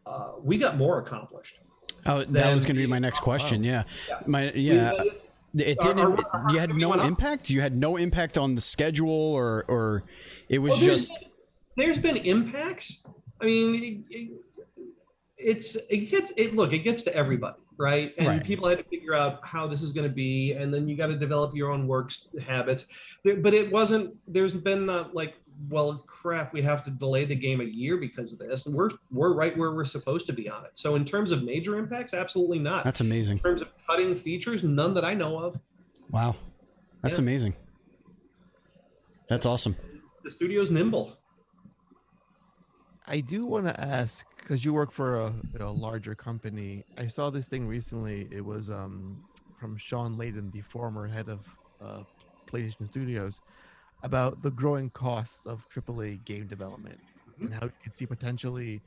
[0.05, 1.59] uh, we got more accomplished.
[2.05, 3.63] Oh, that was going to be my next question.
[3.63, 4.21] Yeah, Yeah.
[4.27, 5.01] my yeah.
[5.01, 5.11] We-
[5.57, 5.99] It didn't.
[5.99, 7.49] our- it- our you had no impact.
[7.49, 10.03] You had no impact on the schedule, or or
[10.49, 11.19] it was Well, there's just.
[11.19, 11.29] been-
[11.77, 13.03] there's been impacts.
[13.41, 14.31] I mean, it-
[15.37, 16.55] it's it gets it.
[16.55, 18.13] Look, it gets to everybody, right?
[18.17, 18.43] And Right.
[18.43, 21.07] people had to figure out how this is going to be, and then you got
[21.07, 22.11] to develop your own work
[22.45, 22.85] habits.
[23.23, 24.15] But it wasn't.
[24.27, 25.35] There's been not like,
[25.69, 28.65] well, crap, we have to delay the game a year because of this.
[28.65, 30.77] And we're we're right where we're supposed to be on it.
[30.77, 32.83] So in terms of major impacts, absolutely not.
[32.83, 33.37] That's amazing.
[33.37, 35.59] in terms of cutting features, none that I know of.
[36.11, 36.35] Wow,
[37.01, 37.23] that's Yeah.
[37.23, 37.55] amazing.
[39.27, 39.75] That's awesome.
[40.23, 41.17] The studio's nimble.
[43.07, 46.83] I do want to ask because you work for a, you know, larger company.
[46.97, 48.27] I saw this thing recently.
[48.31, 49.23] It was um,
[49.59, 51.47] from Shawn Layden, the former head of
[51.81, 52.03] uh,
[52.47, 53.41] PlayStation Studios,
[54.05, 56.99] about the growing costs of AAA game development
[57.39, 58.81] and how you could see potentially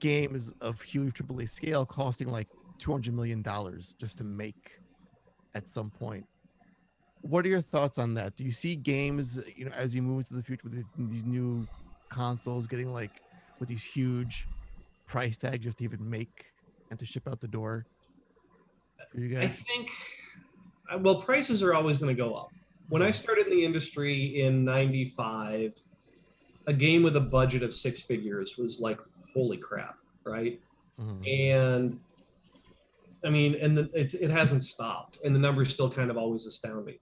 [0.00, 2.48] games of huge AAA scale costing like
[2.78, 4.72] two hundred million dollars just to make
[5.54, 6.26] at some point.
[7.22, 8.36] What are your thoughts on that?
[8.36, 11.66] Do you see games, you know, as you move into the future with these new
[12.10, 13.10] consoles getting like
[13.60, 14.46] with these huge
[15.06, 16.46] price tags just to even make
[16.90, 17.86] and to ship out the door
[19.12, 19.90] for you I think,
[20.92, 22.50] uh, well, prices are always going to go up.
[22.88, 25.78] When I started in the industry in 95,
[26.66, 28.98] a game with a budget of six figures was like,
[29.34, 30.60] holy crap, right?
[30.98, 31.50] Mhm.
[31.50, 32.00] And
[33.24, 36.46] I mean, and the, it, it hasn't stopped, and the numbers still kind of always
[36.46, 37.00] astound me.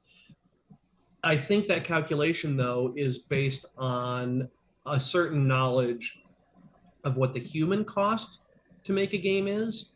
[1.23, 4.49] I think that calculation, though, is based on
[4.87, 6.21] a certain knowledge
[7.05, 8.41] of what the human cost
[8.85, 9.93] to make a game is.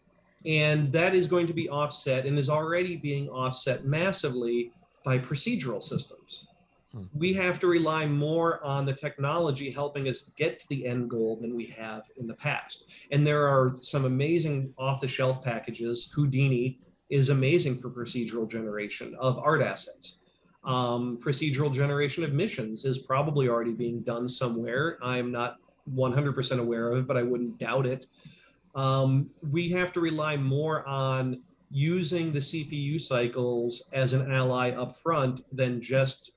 [0.46, 4.72] And that is going to be offset and is already being offset massively
[5.10, 6.46] by procedural systems.
[6.92, 7.02] Hmm.
[7.12, 11.36] We have to rely more on the technology helping us get to the end goal
[11.40, 12.84] than we have in the past.
[13.10, 16.12] And there are some amazing off the shelf packages.
[16.14, 20.20] Houdini is amazing for procedural generation of art assets.
[20.62, 24.96] Um, procedural generation of missions is probably already being done somewhere.
[25.02, 25.56] I'm not
[25.92, 28.06] 100% aware of it, but I wouldn't doubt it.
[28.76, 34.96] Um, we have to rely more on using the CPU cycles as an ally up
[34.96, 36.32] front than just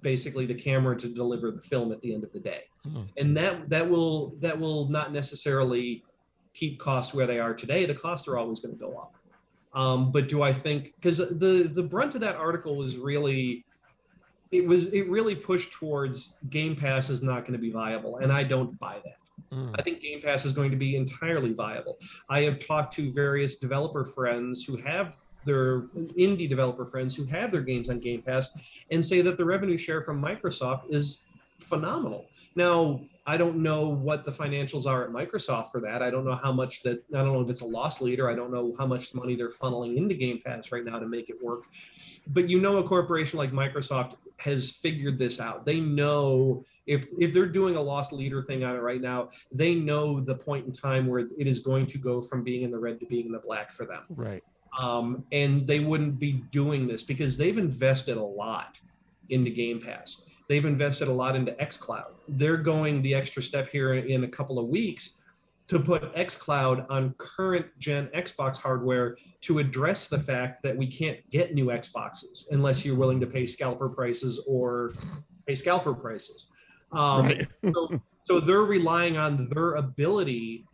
[0.00, 2.64] basically the camera to deliver the film at the end of the day.
[2.84, 3.02] Hmm.
[3.16, 6.04] And that that will that will not necessarily
[6.54, 7.86] keep costs where they are today.
[7.86, 9.14] The costs are always going to go up.
[9.74, 13.64] Um, but do I think because the the brunt of that article was really
[14.52, 18.32] it was it really pushed towards Game Pass is not going to be viable, and
[18.32, 19.18] I don't buy that.
[19.52, 19.74] Mm.
[19.78, 21.98] I think Game Pass is going to be entirely viable.
[22.28, 25.12] I have talked to various developer friends who have
[25.44, 25.82] their
[26.18, 28.50] indie developer friends who have their games on Game Pass
[28.90, 31.26] and say that the revenue share from Microsoft is
[31.60, 32.26] phenomenal.
[32.56, 36.02] Now, I don't know what the financials are at Microsoft for that.
[36.02, 38.30] I don't know how much that, I don't know if it's a loss leader.
[38.30, 41.28] I don't know how much money they're funneling into Game Pass right now to make
[41.28, 41.64] it work.
[42.28, 45.64] But you know, a corporation like Microsoft has figured this out.
[45.64, 49.74] They know if if they're doing a lost leader thing on it right now, they
[49.74, 52.78] know the point in time where it is going to go from being in the
[52.78, 54.02] red to being in the black for them.
[54.10, 54.42] Right.
[54.78, 58.78] Um, and they wouldn't be doing this because they've invested a lot
[59.30, 60.22] into Game Pass.
[60.48, 62.12] They've invested a lot into xCloud.
[62.28, 65.15] They're going the extra step here in a couple of weeks
[65.68, 71.18] to put xCloud on current gen Xbox hardware to address the fact that we can't
[71.30, 74.92] get new Xboxes unless you're willing to pay scalper prices or
[75.46, 76.48] pay scalper prices.
[76.92, 77.48] Um, right.
[77.74, 80.64] so, so they're relying on their ability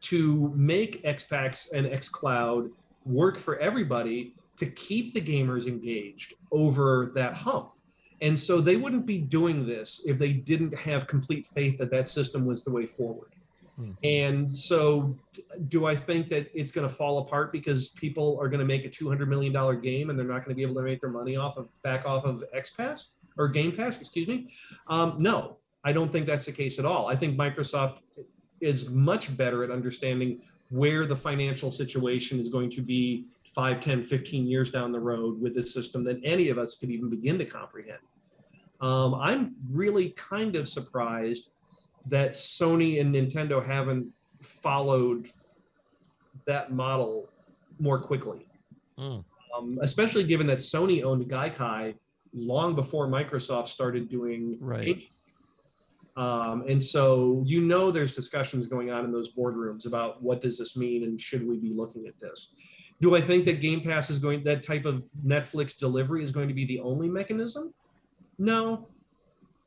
[0.00, 2.70] to make XPAX and xCloud
[3.04, 7.72] work for everybody to keep the gamers engaged over that hump.
[8.20, 12.08] And so they wouldn't be doing this if they didn't have complete faith that that
[12.08, 13.32] system was the way forward.
[13.78, 13.92] Hmm.
[14.02, 15.16] And so,
[15.68, 18.84] do I think that it's going to fall apart because people are going to make
[18.84, 21.36] a $200 million game and they're not going to be able to make their money
[21.36, 24.48] off of back off of X Pass or Game Pass, excuse me?
[24.88, 27.06] Um, no, I don't think that's the case at all.
[27.06, 27.98] I think Microsoft
[28.60, 34.02] is much better at understanding where the financial situation is going to be 5, 10,
[34.02, 37.38] 15 years down the road with this system than any of us could even begin
[37.38, 38.00] to comprehend.
[38.80, 41.50] Um, I'm really kind of surprised
[42.08, 44.08] that Sony and Nintendo haven't
[44.40, 45.30] followed
[46.46, 47.28] that model
[47.78, 48.46] more quickly.
[48.98, 49.24] Mm.
[49.56, 51.94] Um, especially given that Sony owned Gaikai
[52.34, 55.02] long before Microsoft started doing right.
[56.16, 60.58] Um, and so you know there's discussions going on in those boardrooms about what does
[60.58, 62.56] this mean and should we be looking at this.
[63.00, 66.48] Do I think that Game Pass is going that type of Netflix delivery is going
[66.48, 67.72] to be the only mechanism?
[68.38, 68.88] No,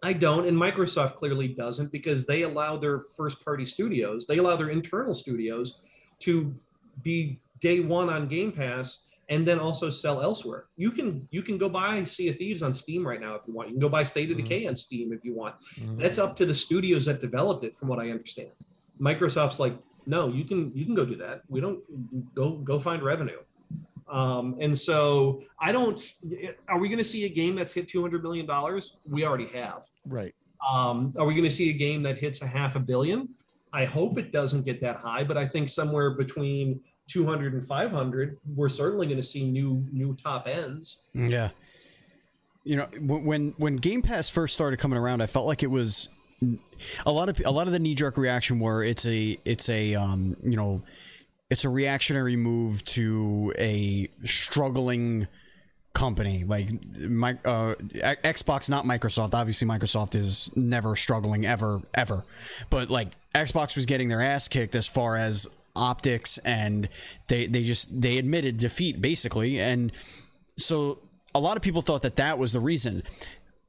[0.03, 4.55] I don't, and Microsoft clearly doesn't because they allow their first party studios, they allow
[4.55, 5.81] their internal studios
[6.21, 6.53] to
[7.03, 10.65] be day one on Game Pass and then also sell elsewhere.
[10.75, 13.53] You can you can go buy Sea of Thieves on Steam right now if you
[13.53, 13.69] want.
[13.69, 14.43] You can go buy State of mm-hmm.
[14.43, 15.55] Decay on Steam if you want.
[15.79, 15.99] Mm-hmm.
[15.99, 18.49] That's up to the studios that developed it, from what I understand.
[18.99, 19.73] Microsoft's like,
[20.05, 21.43] no, you can you can go do that.
[21.47, 21.81] We don't
[22.35, 23.39] go go find revenue.
[24.11, 25.99] Um, and so I don't.
[26.67, 28.97] Are we going to see a game that's hit two hundred million dollars?
[29.09, 29.85] We already have.
[30.05, 30.35] Right.
[30.69, 33.29] Um, are we going to see a game that hits a half a billion?
[33.73, 38.37] I hope it doesn't get that high, but I think somewhere between 200 and 500,
[38.55, 41.03] we're certainly going to see new new top ends.
[41.13, 41.49] Yeah.
[42.63, 46.09] You know, when when Game Pass first started coming around, I felt like it was
[47.05, 49.95] a lot of a lot of the knee jerk reaction where it's a it's a
[49.95, 50.81] um, you know
[51.51, 55.27] it's a reactionary move to a struggling
[55.93, 56.45] company.
[56.45, 57.75] Like my uh,
[58.23, 59.33] Xbox not Microsoft.
[59.33, 62.23] Obviously Microsoft is never struggling ever ever.
[62.69, 65.45] But like Xbox was getting their ass kicked as far as
[65.75, 66.87] optics and
[67.27, 69.59] they they just they admitted defeat basically.
[69.59, 69.91] And
[70.57, 70.99] so
[71.35, 73.03] a lot of people thought that that was the reason.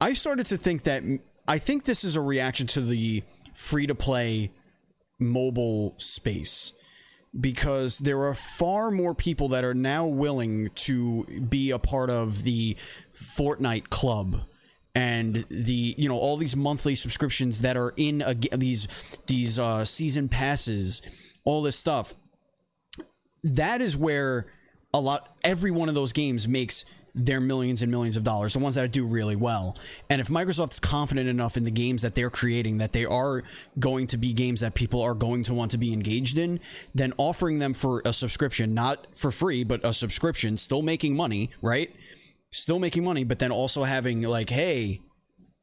[0.01, 1.03] I started to think that
[1.49, 3.25] I think this is a reaction to the
[3.55, 4.53] free to play
[5.19, 6.75] mobile space
[7.39, 12.45] because there are far more people that are now willing to be a part of
[12.45, 12.77] the
[13.15, 14.43] Fortnite club
[14.95, 18.89] and the you know all these monthly subscriptions that are in a, these
[19.27, 21.01] these uh, season passes
[21.45, 22.15] all this stuff.
[23.43, 24.47] That is where
[24.93, 28.59] a lot every one of those games makes their millions and millions of dollars, the
[28.59, 29.77] ones that do really well.
[30.09, 33.43] And if Microsoft's confident enough in the games that they're creating that they are
[33.79, 36.59] going to be games that people are going to want to be engaged in,
[36.95, 41.51] then offering them for a subscription, not for free, but a subscription, still making money,
[41.61, 41.95] right?
[42.51, 45.01] Still making money, but then also having like, hey,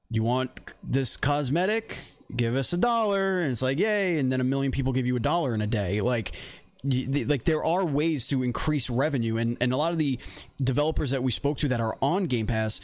[0.09, 1.97] you want this cosmetic?
[2.35, 3.41] Give us a dollar.
[3.41, 4.19] And it's like, yay.
[4.19, 6.01] And then a million people give you a dollar in a day.
[6.01, 6.31] Like,
[6.83, 10.17] like there are ways to increase revenue and, and a lot of the
[10.61, 12.79] developers that we spoke to that are on game pass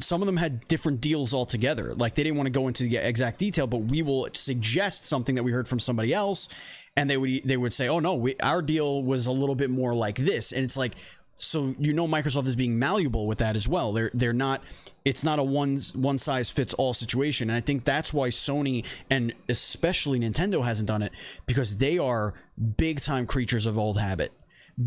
[0.00, 1.94] some of them had different deals altogether.
[1.94, 5.34] Like they didn't want to go into the exact detail but we will suggest something
[5.36, 6.48] that we heard from somebody else
[6.96, 9.70] and they would they would say oh no we, our deal was a little bit
[9.70, 10.94] more like this and it's like
[11.36, 13.92] so you know Microsoft is being malleable with that as well.
[13.92, 14.62] They're they're not
[15.04, 18.84] it's not a one one size fits all situation, and I think that's why Sony
[19.10, 21.12] and especially Nintendo hasn't done it
[21.44, 22.32] because they are
[22.76, 24.32] big time creatures of old habit.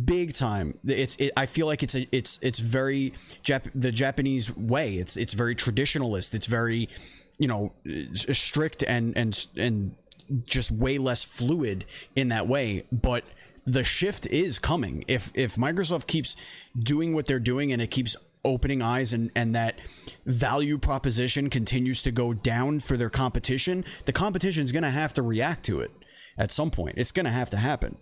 [0.06, 0.78] Big time.
[0.86, 4.96] It's it, I feel like it's a it's it's very Jap- the Japanese way.
[4.96, 6.34] It's it's very traditionalist.
[6.34, 6.90] It's very
[7.38, 7.74] you know
[8.14, 9.96] strict and and and
[10.46, 11.86] just way less fluid
[12.16, 13.24] in that way, but
[13.72, 15.04] the shift is coming.
[15.08, 16.36] If if Microsoft keeps
[16.78, 19.80] doing what they're doing and it keeps opening eyes and and that
[20.26, 25.14] value proposition continues to go down for their competition, the competition is going to have
[25.14, 25.92] to react to it
[26.38, 26.96] at some point.
[26.98, 27.98] It's going to have to happen.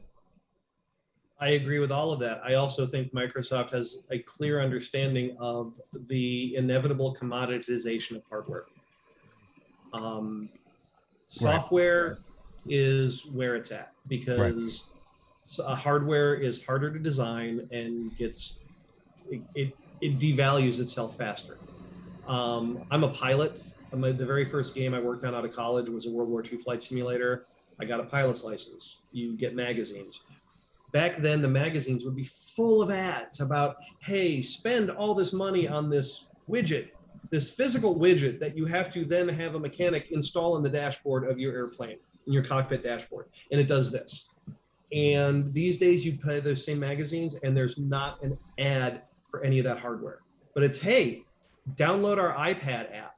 [1.39, 2.41] I agree with all of that.
[2.43, 8.65] I also think Microsoft has a clear understanding of the inevitable commoditization of hardware.
[9.93, 10.49] Um,
[11.27, 12.17] software right.
[12.65, 14.89] is where it's at because
[15.63, 18.59] uh, hardware is harder to design and gets
[19.29, 21.57] it, it, it devalues itself faster.
[22.27, 23.63] Um, I'm a pilot.
[23.91, 26.29] I'm a, the very first game I worked on out of college was a World
[26.29, 27.45] War II flight simulator.
[27.79, 29.01] I got a pilot's license.
[29.11, 30.21] You get magazines.
[30.91, 35.67] Back then, the magazines would be full of ads about, hey, spend all this money
[35.67, 36.89] on this widget,
[37.29, 41.29] this physical widget that you have to then have a mechanic install in the dashboard
[41.29, 43.27] of your airplane, in your cockpit dashboard.
[43.51, 44.29] And it does this.
[44.93, 49.59] And these days, you play those same magazines, and there's not an ad for any
[49.59, 50.21] of that hardware.
[50.53, 51.25] But it's hey,
[51.75, 53.15] download our iPad app,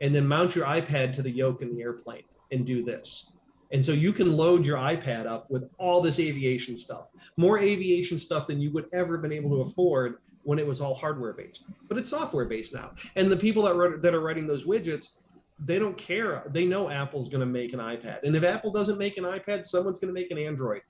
[0.00, 3.32] and then mount your iPad to the yoke in the airplane and do this.
[3.72, 8.18] And so you can load your iPad up with all this aviation stuff, more aviation
[8.18, 11.32] stuff than you would ever have been able to afford when it was all hardware
[11.32, 11.64] based.
[11.88, 12.90] But it's software based now.
[13.16, 15.12] And the people that wrote, that are writing those widgets
[15.64, 16.42] they don't care.
[16.46, 19.64] They know Apple's going to make an iPad, and if Apple doesn't make an iPad,
[19.64, 20.82] someone's going to make an Android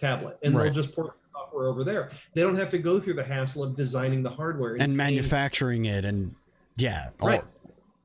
[0.00, 0.64] tablet, and right.
[0.64, 2.10] they'll just port software over there.
[2.34, 5.86] They don't have to go through the hassle of designing the hardware and, and manufacturing
[5.86, 6.34] it, and
[6.76, 7.42] yeah, right.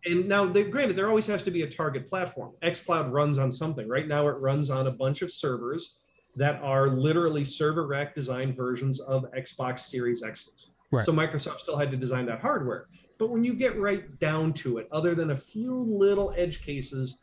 [0.05, 2.53] And now, they, granted, there always has to be a target platform.
[2.64, 3.88] XCloud runs on something.
[3.88, 5.99] Right now, it runs on a bunch of servers
[6.36, 10.68] that are literally server rack designed versions of Xbox Series X's.
[10.91, 11.05] Right.
[11.05, 12.88] So Microsoft still had to design that hardware.
[13.22, 17.19] But when you get right down to it, other than a few little edge cases,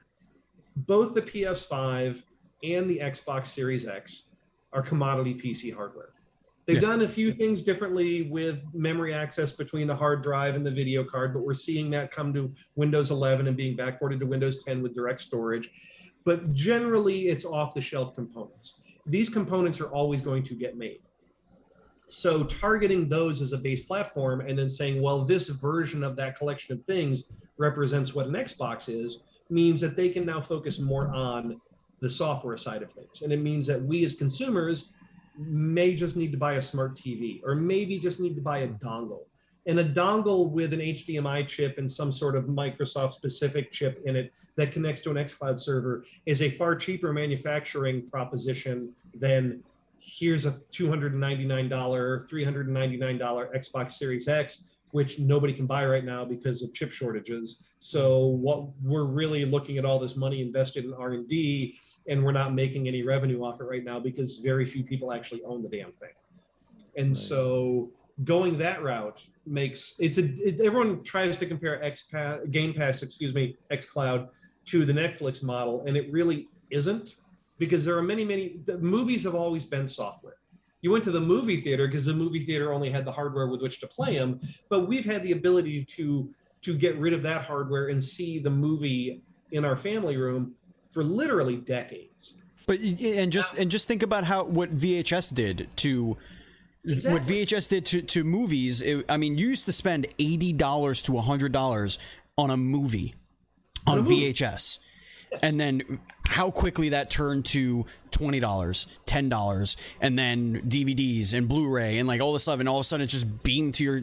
[0.77, 2.23] both the PS5
[2.63, 4.31] and the Xbox Series X
[4.73, 6.11] are commodity PC hardware.
[6.67, 6.83] They've yeah.
[6.83, 11.03] done a few things differently with memory access between the hard drive and the video
[11.03, 14.81] card, but we're seeing that come to Windows 11 and being backported to Windows 10
[14.81, 15.69] with direct storage.
[16.25, 18.83] But generally, it's off the shelf components.
[19.05, 21.01] These components are always going to get made.
[22.09, 26.37] So targeting those as a base platform and then saying, well, this version of that
[26.37, 27.25] collection of things
[27.59, 31.61] represents what an Xbox is, means that they can now focus more on
[32.01, 33.23] the software side of things.
[33.23, 34.91] And it means that we as consumers
[35.37, 38.69] may just need to buy a smart TV or maybe just need to buy a
[38.69, 39.21] dongle.
[39.67, 44.17] And a dongle with an HDMI chip and some sort of Microsoft specific chip in
[44.17, 49.63] it that connects to an xCloud server is a far cheaper manufacturing proposition than
[50.17, 56.73] here's a $299 $399 xbox series x which nobody can buy right now because of
[56.73, 57.65] chip shortages.
[57.79, 61.79] So what we're really looking at all this money invested in r&d
[62.09, 65.43] and we're not making any revenue off it right now because very few people actually
[65.45, 66.11] own the damn thing.
[66.97, 67.17] And right.
[67.17, 67.91] so
[68.25, 72.11] going that route makes it's a it, everyone tries to compare x
[72.51, 74.29] game pass excuse me x cloud
[74.65, 77.15] to the netflix model and it really isn't
[77.59, 80.37] because there are many, many movies have always been software.
[80.81, 83.61] You went to the movie theater because the movie theater only had the hardware with
[83.61, 86.31] which to play them, but we've had the ability to
[86.61, 90.55] to get rid of that hardware and see the movie in our family room
[90.91, 92.35] for literally decades.
[92.67, 96.17] But and just and just think about how what VHS did to
[96.85, 97.13] exactly.
[97.13, 98.81] what VHS did to to movies.
[98.81, 101.99] It, I mean, you used to spend eighty dollars to hundred dollars
[102.37, 103.15] on a movie
[103.87, 104.17] on, on a movie.
[105.33, 111.33] VHS and then how quickly that turned to twenty dollars, ten dollars, and then DVDs
[111.33, 113.75] and Blu-ray and like all this stuff, and all of a sudden it's just beamed
[113.77, 114.03] to your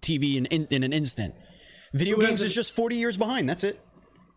[0.00, 1.34] TV in in, in an instant.
[1.94, 3.48] Video Who games a- is just forty years behind.
[3.48, 3.80] That's it.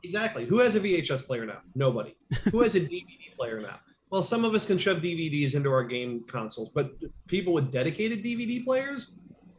[0.03, 0.45] Exactly.
[0.45, 1.59] Who has a VHS player now?
[1.75, 2.15] Nobody.
[2.51, 3.79] Who has a DVD player now?
[4.09, 6.89] Well, some of us can shove DVDs into our game consoles, but
[7.27, 9.13] people with dedicated DVD players,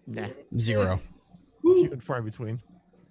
[0.06, 0.26] Nah,
[0.58, 1.00] Zero.
[1.62, 2.60] who few and far between.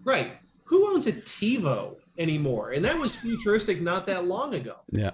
[0.03, 0.33] right?
[0.65, 2.71] Who owns a TiVo anymore?
[2.71, 4.77] And that was futuristic not that long ago.
[4.91, 5.11] Yeah.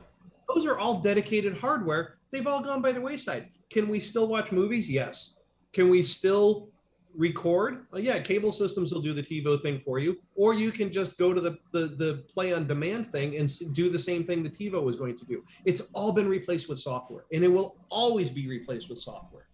[0.53, 2.17] Those are all dedicated hardware.
[2.31, 3.49] They've all gone by the wayside.
[3.69, 4.89] Can we still watch movies?
[4.89, 5.37] Yes.
[5.73, 6.69] Can we still
[7.15, 7.85] record?
[7.91, 11.17] Well, yeah, cable systems will do the TiVo thing for you, or you can just
[11.17, 14.49] go to the the, the play on demand thing and do the same thing the
[14.49, 15.43] TiVo was going to do.
[15.65, 19.47] It's all been replaced with software, and it will always be replaced with software.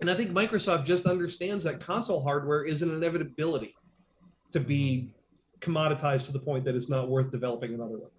[0.00, 3.74] And I think Microsoft just understands that console hardware is an inevitability
[4.50, 5.12] to be
[5.60, 8.10] commoditized to the point that it's not worth developing another one.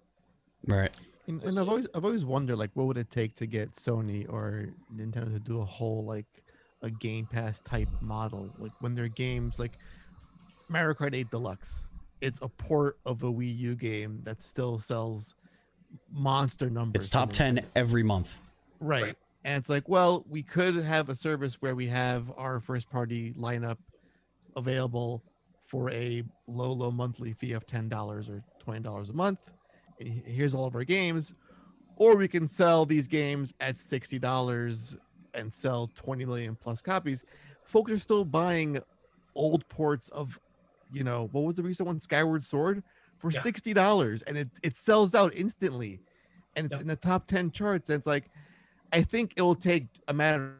[0.66, 0.90] Right.
[1.26, 4.30] And, and I've always I've always wondered like what would it take to get Sony
[4.32, 6.26] or Nintendo to do a whole like
[6.82, 9.72] a Game Pass type model like when their games like
[10.68, 11.86] Mario Kart 8 Deluxe
[12.22, 15.34] it's a port of a Wii U game that still sells
[16.10, 17.02] monster numbers.
[17.02, 17.64] It's top ten Nintendo.
[17.74, 18.40] every month.
[18.80, 19.02] Right.
[19.02, 19.16] Right.
[19.44, 23.32] And it's like, well, we could have a service where we have our first party
[23.32, 23.76] lineup
[24.56, 25.22] available
[25.72, 29.38] for a low, low monthly fee of $10 or $20 a month.
[29.98, 31.32] And here's all of our games.
[31.96, 34.98] Or we can sell these games at $60
[35.32, 37.24] and sell 20 million plus copies.
[37.64, 38.80] Folks are still buying
[39.34, 40.38] old ports of,
[40.92, 41.98] you know, what was the recent one?
[42.00, 42.82] Skyward Sword
[43.16, 43.40] for Yeah.
[43.40, 46.00] $60 and it, it sells out instantly.
[46.54, 46.80] And it's Yep.
[46.82, 47.88] in the top 10 charts.
[47.88, 48.30] And it's like,
[48.92, 50.52] I think it will take a matter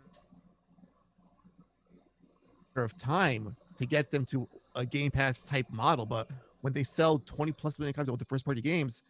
[2.77, 6.07] of time to get them to a Game Pass type model.
[6.07, 6.29] But
[6.61, 9.03] when they sell 20 plus million copies of the first party games,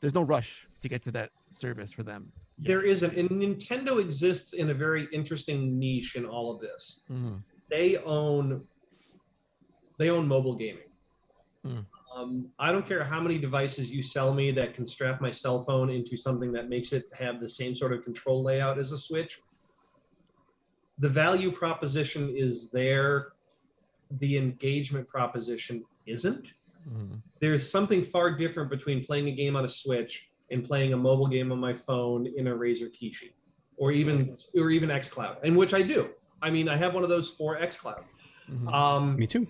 [0.00, 2.32] there's no rush to get to that service for them.
[2.58, 2.68] yet.
[2.68, 7.00] There isn't, and Nintendo exists in a very interesting niche in all of this.
[7.10, 7.42] Mhm.
[7.68, 8.66] They own,
[9.98, 10.90] they own mobile gaming.
[11.64, 11.80] Hmm.
[12.14, 15.64] Um, I don't care how many devices you sell me that can strap my cell
[15.64, 18.98] phone into something that makes it have the same sort of control layout as a
[18.98, 19.40] Switch.
[20.98, 23.32] The value proposition is there.
[24.10, 26.54] The engagement proposition isn't.
[26.86, 27.22] Mhm.
[27.40, 31.26] there's something far different between playing a game on a Switch and playing a mobile
[31.26, 33.32] game on my phone in a Razer Kishi,
[33.78, 36.10] or even or even XCloud, and which I do.
[36.42, 38.04] I mean, I have one of those for XCloud.
[38.50, 38.70] Mhm.
[38.70, 39.46] Um, Me too.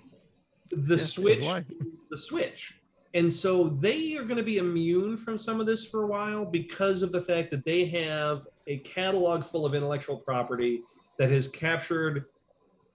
[0.70, 2.74] the Yeah, Switch, is the Switch,
[3.14, 6.44] and so they are going to be immune from some of this for a while
[6.44, 10.82] because of the fact that they have a catalog full of intellectual property
[11.18, 12.26] that has captured.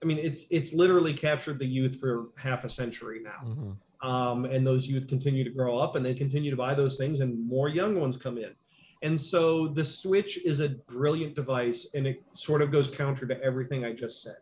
[0.02, 3.42] I mean, it's it's literally captured the youth for half a century now.
[3.44, 3.76] Mhm.
[4.02, 7.20] um, and those youth continue to grow up and they continue to buy those things
[7.20, 8.54] and more young ones come in.
[9.02, 13.38] And so the switch is a brilliant device and it sort of goes counter to
[13.42, 14.36] everything i just said.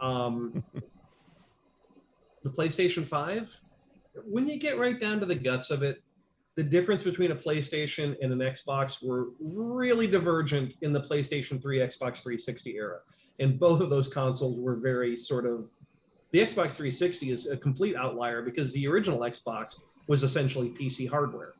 [0.00, 0.64] Um,
[2.42, 3.60] the playstation 5
[4.24, 6.02] when you get right down to the guts of it
[6.56, 11.78] the difference between a playstation and an xbox were really divergent in the playstation 3
[11.80, 13.00] xbox 360 era
[13.40, 15.70] and both of those consoles were very sort of
[16.32, 21.54] the Xbox 360 is a complete outlier because the original Xbox was essentially PC hardware.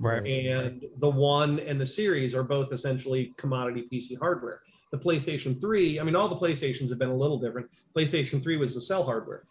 [0.00, 0.26] Right.
[0.26, 4.62] And the One and the Series are both essentially commodity PC hardware.
[4.90, 7.68] The PlayStation 3, I mean, all the PlayStations have been a little different.
[7.96, 9.44] PlayStation 3 was the cell hardware.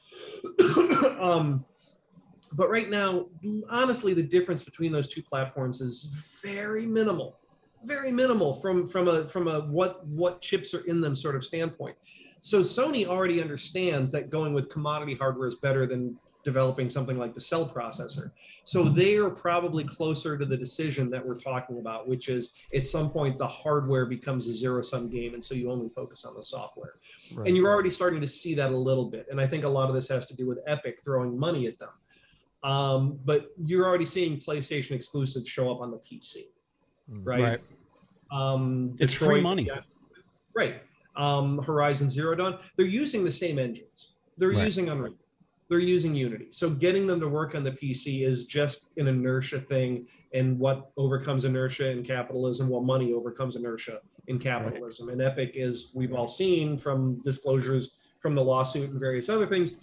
[1.20, 1.66] um,
[2.54, 3.28] but right now,
[3.70, 7.40] honestly, the difference between those two platforms is very minimal,
[7.86, 11.44] very minimal from from a from a what what chips are in them sort of
[11.44, 11.96] standpoint.
[12.42, 17.34] So Sony already understands that going with commodity hardware is better than developing something like
[17.34, 18.32] the cell processor.
[18.64, 22.86] So they are probably closer to the decision that we're talking about, which is at
[22.86, 26.36] some point the hardware becomes a zero sum game, and so you only focus on
[26.36, 26.94] the software.
[27.34, 27.48] Right.
[27.48, 29.26] And you're already starting to see that a little bit.
[29.32, 31.80] And I think a lot of this has to do with Epic throwing money at
[31.80, 31.90] them.
[32.64, 36.46] Um, but you're already seeing PlayStation exclusives show up on the PC.
[37.10, 37.42] Right?
[37.42, 37.62] Right.
[38.32, 39.64] Um, It's free money.
[39.64, 39.82] yeah,
[40.56, 40.82] right.
[41.16, 42.60] Um, Horizon Zero Dawn.
[42.78, 44.16] They're using the same engines.
[44.38, 44.66] They're Right.
[44.66, 45.14] using Unreal.
[45.70, 46.48] They're using Unity.
[46.52, 50.08] So getting them to work on the PC is just an inertia thing.
[50.34, 52.70] And what overcomes inertia in capitalism?
[52.70, 55.10] Well, money overcomes inertia in capitalism.
[55.10, 59.76] And Epic is, we've all seen from disclosures from the lawsuit and various other things,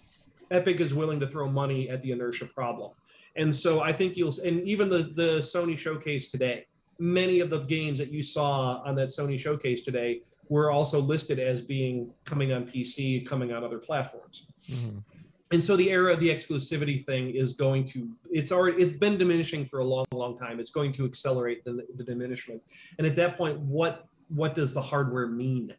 [0.50, 2.92] Epic is willing to throw money at the inertia problem.
[3.36, 6.66] And so I think you'll, and even the, the Sony showcase today,
[7.02, 11.40] many of the games that you saw on that Sony showcase today were also listed
[11.40, 14.46] as being coming on PC, coming on other platforms.
[14.70, 15.02] Mhm.
[15.50, 19.18] and so the era of the exclusivity thing is going to it's already it's been
[19.18, 22.62] diminishing for a long long time it's going to accelerate the, the diminishment
[22.96, 25.74] and at that point what what does the hardware mean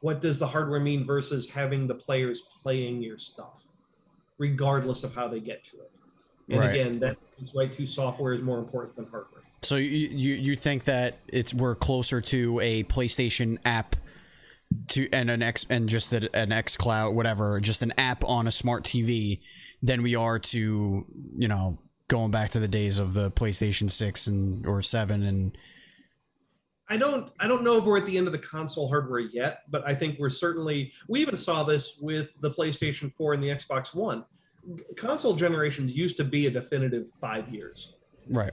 [0.00, 3.66] what does the hardware mean versus having the players playing your stuff
[4.38, 5.90] regardless of how they get to it
[6.48, 6.70] and Right.
[6.70, 10.56] again that is why two software is more important than hardware So you, you you
[10.56, 13.96] think that it's we're closer to a PlayStation app
[14.88, 18.52] to and an X and just an X Cloud whatever, just an app on a
[18.52, 19.40] smart TV
[19.82, 21.04] than we are to
[21.36, 25.56] you know going back to the days of the PlayStation six and or seven and
[26.90, 29.60] I don't I don't know if we're at the end of the console hardware yet,
[29.70, 33.48] but I think we're certainly we even saw this with the PlayStation 4 and the
[33.48, 34.24] Xbox One.
[34.96, 37.94] Console generations used to be a definitive five years,
[38.30, 38.50] right.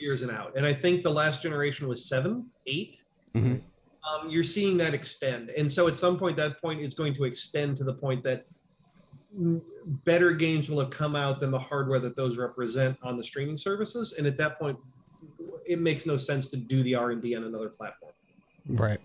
[0.00, 0.52] Years and out.
[0.56, 2.98] And I think the last generation was seven, eight.
[3.34, 3.62] Mhm.
[4.08, 5.50] Um, you're seeing that extend.
[5.50, 8.46] And so at some point that point it's going to extend to the point that
[10.04, 13.56] better games will have come out than the hardware that those represent on the streaming
[13.56, 14.14] services.
[14.18, 14.78] And at that point,
[15.66, 18.12] it makes no sense to do the R&D on another platform
[18.66, 19.00] Right.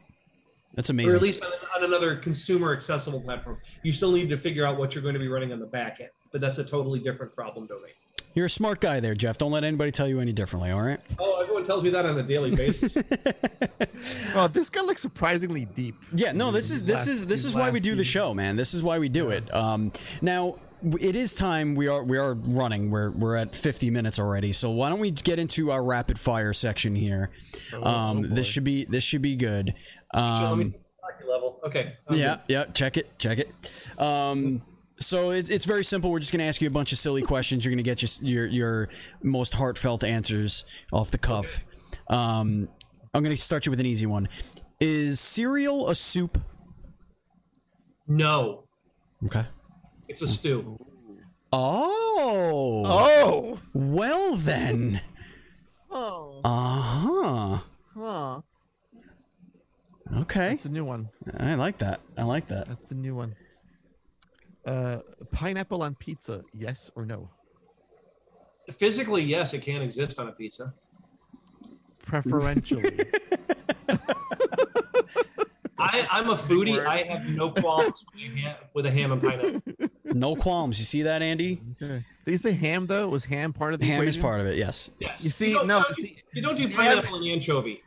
[0.73, 1.11] That's amazing.
[1.11, 3.59] or at least on, on another consumer accessible platform.
[3.83, 5.99] You still need to figure out what you're going to be running on the back
[6.01, 7.93] end, but that's a totally different problem domain.
[8.35, 9.37] You're a smart guy there, Jeff.
[9.37, 10.69] Don't let anybody tell you any differently.
[10.71, 10.99] All right.
[11.17, 12.97] Oh, everyone tells me that on a daily basis.
[14.35, 15.95] Oh, this got like surprisingly deep.
[16.13, 18.03] Yeah, no, this is this last- is this is why we last do the few-
[18.03, 18.55] show, man.
[18.57, 19.51] This is why we do it.
[19.53, 20.57] Um, now
[20.99, 21.73] it is time.
[21.75, 22.91] We are we are running.
[22.91, 24.51] We're we're at 50 minutes already.
[24.51, 27.31] So why don't we get into our rapid fire section here?
[27.81, 29.73] Um, this should be this should be good.
[30.13, 30.75] Um,
[31.27, 31.59] level.
[31.65, 31.93] Okay.
[32.07, 32.41] I'm yeah, good.
[32.49, 32.65] yeah.
[32.65, 33.49] Check it, check it.
[33.97, 34.61] Um,
[34.99, 36.11] so it, it's very simple.
[36.11, 37.63] We're just gonna ask you a bunch of silly questions.
[37.65, 38.89] You're gonna get your your, your
[39.23, 41.59] most heartfelt answers off the cuff.
[42.07, 42.69] Um,
[43.13, 44.27] I'm gonna start you with an easy one.
[44.79, 46.37] Is cereal a soup?
[48.07, 48.65] No,
[49.25, 49.45] Okay.
[50.07, 50.77] it's a stew.
[51.51, 52.83] Oh.
[52.85, 53.59] Oh.
[53.73, 55.01] Well then.
[55.89, 56.41] Oh.
[56.43, 57.59] Uh huh.
[57.95, 58.41] Huh.
[60.21, 60.53] Okay.
[60.53, 61.09] It's a new one.
[61.37, 62.01] I like that.
[62.17, 62.67] I like that.
[62.67, 63.35] That's a new one.
[64.65, 64.99] Uh,
[65.31, 67.29] pineapple on pizza, yes or no?
[68.77, 70.73] Physically, yes, it can exist on a pizza.
[72.05, 72.97] Preferentially.
[75.77, 76.83] I, I'm a foodie.
[76.83, 79.61] I have no qualms with a ham, with a ham and pineapple.
[80.05, 80.79] No qualms.
[80.79, 81.59] You see that, Andy?
[81.81, 82.03] okay.
[82.25, 83.09] Did you say ham though?
[83.09, 84.21] Was ham part of the Ham is equation?
[84.21, 84.57] part of it.
[84.57, 84.89] Yes.
[84.99, 85.23] Yes.
[85.23, 87.27] You see, don't, no, you don't, do- see- you don't do you have- pineapple and
[87.27, 87.81] anchovy.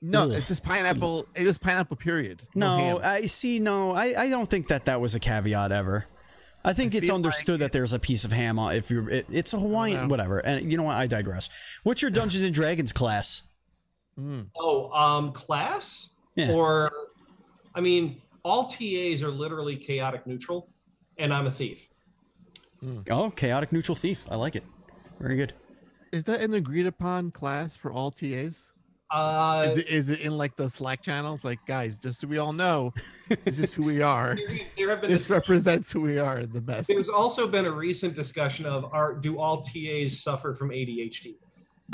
[0.00, 0.32] No, Ugh.
[0.32, 1.26] it's just pineapple.
[1.34, 1.96] It is pineapple.
[1.96, 2.42] Period.
[2.54, 3.00] No, ham.
[3.02, 3.58] I see.
[3.58, 6.06] No, I, I don't think that that was a caveat ever.
[6.64, 9.08] I think it's understood like that there's a piece of ham on if you're.
[9.10, 10.38] It, it's a Hawaiian, whatever.
[10.38, 10.96] And you know what?
[10.96, 11.48] I digress.
[11.82, 13.42] What's your Dungeons and Dragons class?
[14.56, 16.50] Oh, um, class Yeah.
[16.50, 16.90] or,
[17.74, 20.68] I mean, all TAs are literally chaotic neutral,
[21.18, 21.88] and I'm a thief.
[23.10, 24.24] Oh, chaotic neutral thief.
[24.28, 24.64] I like it.
[25.20, 25.52] Very good.
[26.12, 28.72] Is that an agreed upon class for all TAs?
[29.10, 31.34] Uh, Is it is it in like the Slack channel?
[31.34, 32.92] It's Like, guys, just so we all know,
[33.44, 34.36] this is who we are.
[34.36, 36.88] there, there have been This represents who we are the best.
[36.88, 41.36] there's also been a recent discussion of are do all TAs suffer from ADHD?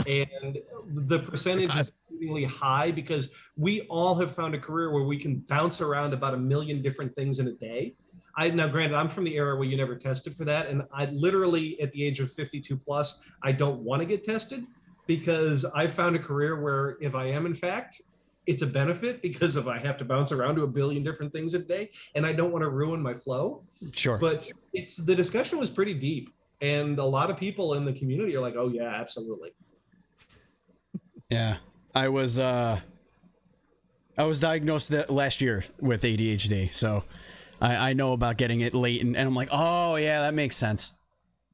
[0.08, 0.58] And
[0.88, 5.36] the percentage is exceedingly high because we all have found a career where we can
[5.48, 7.94] bounce around about a million different things in a day.
[8.36, 11.04] I now granted I'm from the era where you never tested for that, and I
[11.06, 14.64] literally at the age of 52 plus, I don't want to get tested
[15.06, 18.00] because I found a career where if I am in fact,
[18.46, 21.54] it's a benefit because if I have to bounce around to a billion different things
[21.54, 23.62] a day, and I don't want to ruin my flow.
[23.92, 24.18] Sure.
[24.18, 26.30] but it's the discussion was pretty deep
[26.60, 29.50] and a lot of people in the community are like oh yeah absolutely.
[31.30, 31.56] Yeah,
[31.94, 32.80] I was uh,
[34.16, 37.04] I was diagnosed that last year with ADHD, so
[37.60, 40.56] I, I know about getting it late, and, and I'm like, oh yeah, that makes
[40.56, 40.92] sense.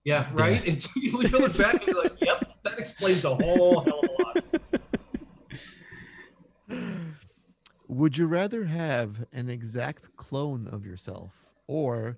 [0.04, 0.28] yeah.
[0.32, 0.62] right?
[0.66, 2.09] It's you look back and you're like
[2.80, 4.36] explains a whole hell of a lot
[7.88, 11.32] Would you rather have an exact clone of yourself
[11.66, 12.16] or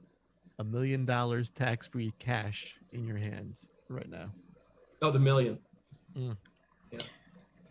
[0.58, 4.26] a million dollars tax free cash in your hands right now?
[5.00, 5.58] oh the million
[6.14, 7.00] yeah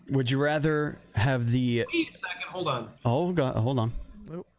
[0.10, 1.86] Would you rather have the?
[1.94, 3.94] wait a second hold on Oh god, hold on.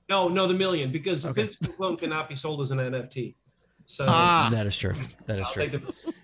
[0.09, 1.47] no no the million because the Okay.
[1.47, 3.35] physical clone cannot be sold as an nft
[3.87, 4.49] so Ah.
[4.53, 4.95] That is true.
[5.26, 5.80] That is I'll true.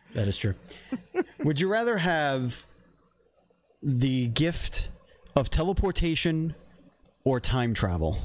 [0.09, 0.55] Take the- That is true.
[1.45, 2.65] Would you rather have
[3.83, 4.89] the gift
[5.37, 6.55] of teleportation
[7.25, 8.19] or time travel?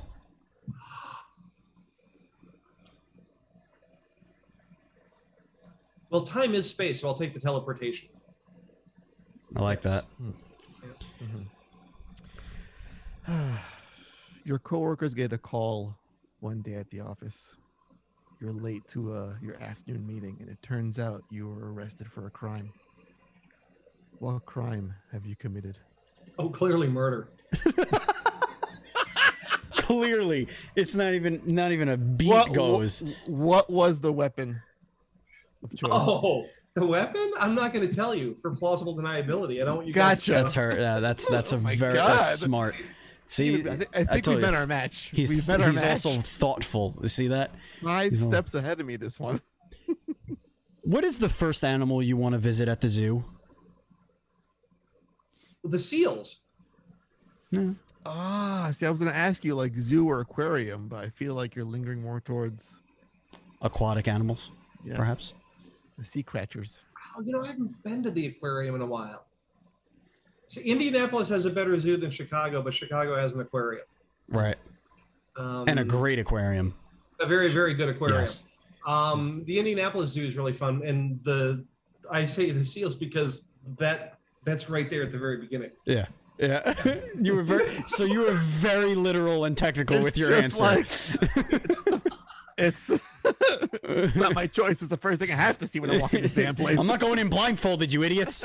[6.09, 8.07] well time is space so i'll take the teleportation
[9.55, 10.05] I like that.
[10.17, 10.31] Hmm.
[13.27, 13.55] Mm-hmm.
[14.45, 15.95] Your coworkers get a call
[16.39, 17.55] one day at the office.
[18.43, 22.27] You're late to uh, your afternoon meeting, and it turns out you were arrested for
[22.27, 22.73] a crime.
[24.19, 25.77] What crime have you committed?
[26.37, 27.29] Oh, clearly murder.
[29.75, 33.17] Clearly, it's not even not even a beat what, goes.
[33.27, 34.61] What was the weapon
[35.61, 35.91] of choice?
[35.93, 37.31] Oh, the weapon?
[37.37, 39.61] I'm not going to tell you for plausible deniability.
[39.61, 40.25] I don't want you guys Gotcha.
[40.25, 40.31] to.
[40.31, 40.75] That's her.
[40.79, 42.19] Yeah, that's that's a Oh very God.
[42.19, 42.75] that's smart.
[43.33, 45.09] See, I, thi- I think told we you, met our match.
[45.11, 46.05] He's We've met our he's match.
[46.05, 46.95] also thoughtful.
[47.01, 47.49] You see that?
[47.83, 48.95] five he's all- steps ahead of me.
[48.95, 49.41] This one.
[50.85, 53.23] What is the first animal you want to visit at the zoo?
[55.63, 56.41] The seals.
[58.05, 61.55] Ah, see, I was gonna ask you like zoo or aquarium, but I feel like
[61.55, 62.75] you're lingering more towards
[63.61, 64.51] Aquatic animals,
[64.83, 65.33] yes, perhaps.
[65.97, 66.79] the sea creatures.
[67.17, 69.23] Oh, you know, I haven't been to the aquarium in a while.
[70.53, 73.85] See, Indianapolis has a better zoo than Chicago, but Chicago has an aquarium.
[74.29, 74.55] Right.
[75.35, 76.75] Um, And a great aquarium.
[77.19, 78.21] a very, very good aquarium.
[78.21, 78.43] Yes.
[78.85, 81.65] Um, the Indianapolis Zoo is really fun, and the
[82.11, 83.45] I say the seals because
[83.79, 85.71] that that's right there at the very beginning.
[85.85, 86.05] Yeah.
[86.37, 86.73] Yeah.
[87.21, 90.63] you were very so you were very literal and technical It's with your answer.
[90.63, 90.87] like-
[92.55, 92.87] It's,
[93.83, 94.81] it's not my choice.
[94.83, 96.77] It's the first thing I have to see when I walk in the damn place.
[96.77, 98.43] I'm not going in blindfolded, you idiots.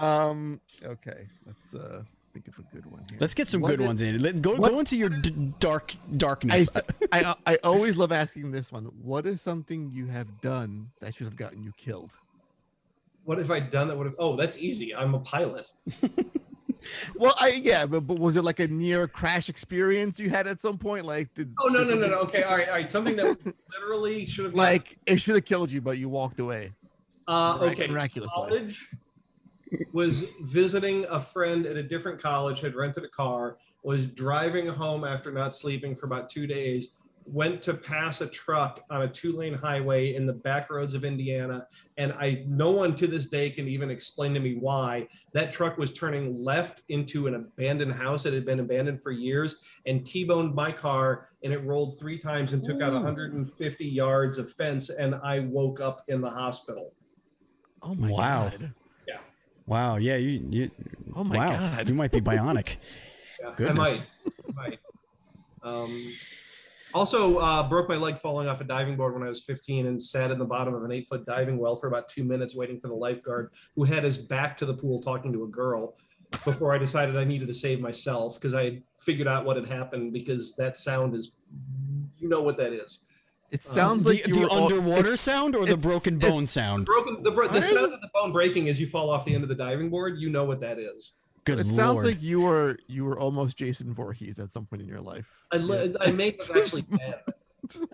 [0.00, 0.60] Um.
[0.84, 1.28] Okay.
[1.46, 3.18] Let's uh think of a good one here.
[3.20, 4.22] Let's get some What good is- ones in.
[4.22, 6.68] Let- Go what- go into your d- dark darkness.
[7.12, 8.84] I I always love asking this one.
[9.02, 12.12] What is something you have done that should have gotten you killed?
[13.24, 14.16] What have I done that would have?
[14.18, 14.94] Oh, that's easy.
[14.94, 15.70] I'm a pilot.
[17.14, 20.62] Well, I yeah, but, but was it like a near crash experience you had at
[20.62, 21.04] some point?
[21.04, 22.18] Like, did, Oh no did no no no.
[22.20, 22.88] Okay, all right all right.
[22.88, 23.36] Something that
[23.78, 26.72] literally should have Like it should have killed you, but you walked away.
[27.28, 27.86] Uh, okay.
[27.86, 28.32] miraculously.
[28.34, 28.88] College
[29.92, 35.04] was visiting a friend at a different college, had rented a car, was driving home
[35.04, 36.92] after not sleeping for about two days,
[37.26, 41.04] went to pass a truck on a two lane highway in the back roads of
[41.04, 41.66] Indiana.
[41.96, 45.76] And I, no one to this day can even explain to me why that truck
[45.76, 49.56] was turning left into an abandoned house that had been abandoned for years
[49.86, 51.28] and T boned my car.
[51.44, 54.90] And it rolled three times and took out 150 yards of fence.
[54.90, 56.92] And I woke up in the hospital.
[57.82, 58.50] Oh my Wow.
[58.50, 58.74] god.
[59.70, 60.70] Wow, yeah, you you
[61.16, 61.56] Oh my wow.
[61.56, 61.88] god.
[61.88, 62.76] You might be bionic.
[63.42, 64.02] Yeah, Goodness.
[64.02, 64.68] I might.
[64.68, 64.78] I might.
[65.62, 66.12] Um,
[66.92, 70.02] also, uh, broke my leg falling off a diving board when I was 15 and
[70.02, 72.78] sat in the bottom of an eight foot diving well for about two minutes waiting
[72.78, 75.96] for the lifeguard who had his back to the pool talking to a girl
[76.44, 79.66] before I decided I needed to save myself because I had figured out what had
[79.66, 81.36] happened because that sound is,
[82.18, 83.06] you know what that is.
[83.50, 86.86] It sounds the like you the were all- underwater sound or the broken bone sound?
[86.86, 89.42] Broken, the, bro- the sound of the bone breaking as you fall off the end
[89.42, 91.12] of the diving board, you know what that is.
[91.44, 91.76] Good It lord.
[91.76, 95.26] sounds like you were you were almost Jason Voorhees at some point in your life.
[95.50, 97.22] I, li- I may have actually bad.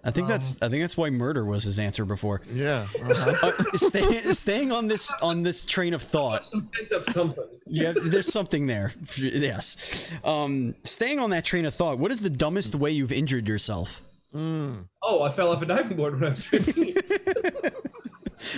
[0.02, 2.40] I think um, that's I think that's why murder was his answer before.
[2.52, 2.86] Yeah.
[3.04, 3.52] uh-huh.
[3.58, 6.46] Uh, stay, staying on this on this train of thought.
[6.46, 7.44] Some pent up something.
[7.66, 8.92] Yeah, there's something there.
[9.16, 10.12] Yes.
[10.24, 11.98] Um, staying on that train of thought.
[11.98, 14.02] What is the dumbest way you've injured yourself?
[14.36, 14.88] Mm.
[15.02, 16.94] Oh, I fell off a diving board when I was 15.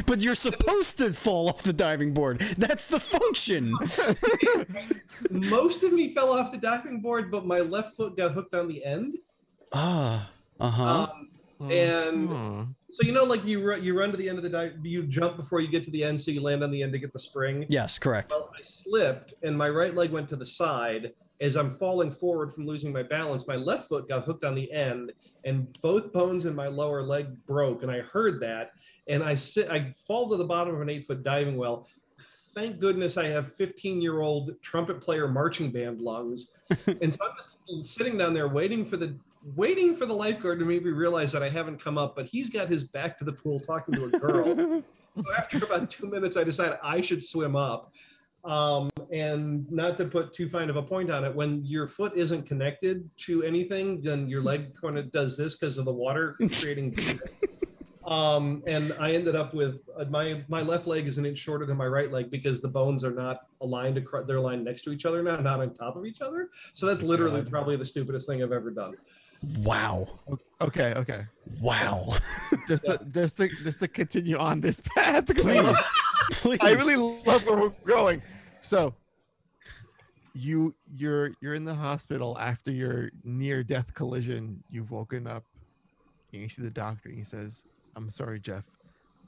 [0.07, 2.41] But you're supposed to fall off the diving board.
[2.59, 3.73] That's the function.
[5.31, 8.69] Most of me fell off the diving board, but my left foot got hooked on
[8.69, 9.19] the end.
[9.73, 10.31] Ah.
[10.61, 11.07] Uh huh.
[11.61, 12.63] Um, And- Hmm.
[12.91, 15.05] so you know, like you ru- you run to the end of the dive, you
[15.05, 17.13] jump before you get to the end, so you land on the end to get
[17.13, 17.65] the spring.
[17.69, 18.33] yes, correct.
[18.37, 21.13] Well, I slipped, and my right leg went to the side.
[21.41, 24.71] As I'm falling forward from losing my balance, my left foot got hooked on the
[24.73, 25.13] end,
[25.45, 27.83] and both bones in my lower leg broke.
[27.83, 28.73] And I heard that,
[29.07, 31.87] and I sit, I fall to the bottom of an eight foot diving well.
[32.55, 36.53] Thank goodness I have 15 year old trumpet player marching band lungs,
[37.01, 39.17] and so I'm just sitting down there waiting for the
[39.55, 42.69] waiting for the lifeguard to maybe realize that I haven't come up, but he's got
[42.69, 44.83] his back to the pool talking to a girl.
[45.17, 47.93] So after about two minutes, I decide I should swim up.
[48.45, 52.13] Um, and not to put too fine of a point on it, when your foot
[52.15, 56.37] isn't connected to anything, then your leg kind of does this because of the water
[56.61, 56.97] creating.
[58.07, 61.67] um, and I ended up with uh, my my left leg is an inch shorter
[61.67, 63.99] than my right leg because the bones are not aligned.
[63.99, 66.49] Across, they're aligned next to each other now, not on top of each other.
[66.75, 67.51] So that's literally God.
[67.51, 68.95] probably the stupidest thing I've ever done.
[69.59, 70.09] Wow.
[70.61, 70.93] Okay.
[70.97, 71.25] Okay.
[71.61, 72.15] Wow.
[72.67, 75.27] Just to, just to just to continue on this path.
[75.27, 75.65] 'cause I Please.
[75.65, 75.91] love-
[76.31, 76.59] Please.
[76.61, 78.21] I really love where we're going.
[78.63, 78.95] So
[80.35, 84.63] you you're you're in the hospital after your near death collision.
[84.71, 85.45] You've woken up
[86.33, 87.65] and you see the doctor and he says,
[87.97, 88.65] I'm sorry, Jeff,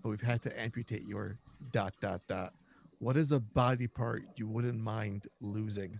[0.03, 1.39] but we've had to amputate your
[1.73, 2.53] dot dot dot.
[2.99, 5.99] What is a body part you wouldn't mind losing?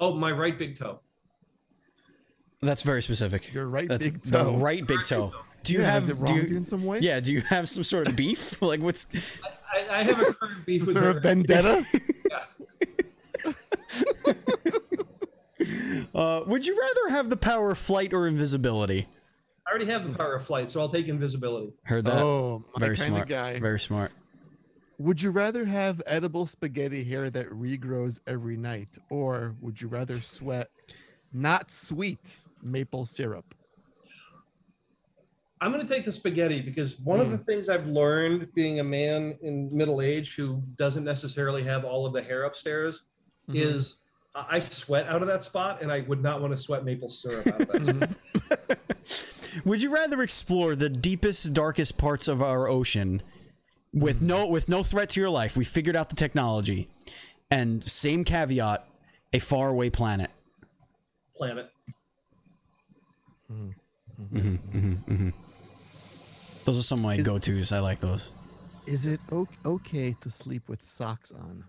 [0.00, 1.00] Oh, my right big toe.
[2.62, 3.52] That's very specific.
[3.52, 4.56] Your right That's big the toe.
[4.56, 5.32] right big toe.
[5.64, 6.98] Do you Yeah, have is it do you, you in some way?
[7.00, 8.60] Yeah, do you have some sort of beef?
[8.62, 9.06] like what's
[9.72, 11.10] I, I have a current beef with Sort her.
[11.10, 11.84] of vendetta.
[16.14, 19.06] uh would you rather have the power of flight or invisibility?
[19.66, 21.72] I already have the power of flight, so I'll take invisibility.
[21.84, 22.20] Heard that?
[22.20, 23.22] oh, my very kind smart.
[23.22, 23.58] of guy.
[23.60, 24.10] Very smart.
[24.98, 30.20] Would you rather have edible spaghetti hair that regrows every night, or would you rather
[30.20, 30.70] sweat
[31.32, 33.54] not sweet maple syrup?
[35.60, 37.44] I'm going to take the spaghetti because one of the Hmm.
[37.44, 42.12] things I've learned being a man in middle age who doesn't necessarily have all of
[42.12, 43.02] the hair upstairs
[43.48, 43.56] Mhm.
[43.56, 43.96] is
[44.34, 47.08] I I sweat out of that spot, and I would not want to sweat maple
[47.10, 49.64] syrup out of that spot.
[49.66, 53.20] Would you rather explore the deepest, darkest parts of our ocean
[53.92, 55.54] with no with no threat to your life?
[55.56, 56.88] We figured out the technology,
[57.50, 58.86] and same caveat:
[59.34, 60.30] a faraway planet.
[61.36, 61.70] planet.
[66.64, 67.72] Those are some of my Is- go tos.
[67.72, 68.32] I like those.
[68.86, 71.64] Is it o- okay to sleep with socks on?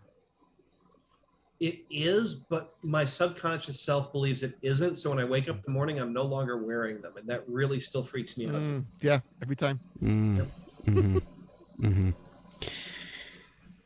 [1.59, 4.97] It is, but my subconscious self believes it isn't.
[4.97, 7.47] So when I wake up in the morning, I'm no longer wearing them, and that
[7.47, 8.55] really still freaks me out.
[8.55, 9.79] Mm, yeah, every time.
[10.01, 10.47] Mm.
[10.85, 12.09] hmm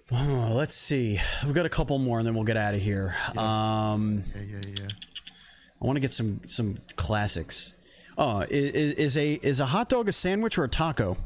[0.10, 1.20] Oh, let's see.
[1.44, 3.16] We've got a couple more, and then we'll get out of here.
[3.38, 4.88] Um, Yeah, yeah, yeah.
[5.82, 7.74] I want to get some some classics.
[8.18, 11.18] Oh, is, is a is a hot dog a sandwich or a taco?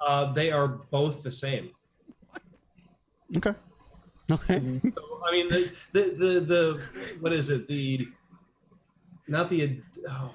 [0.00, 1.70] Uh, they are both the same.
[3.36, 3.54] Okay.
[4.30, 4.80] Okay.
[4.82, 6.82] So, I mean, the, the the the
[7.20, 7.66] what is it?
[7.66, 8.06] The
[9.26, 10.34] not the oh,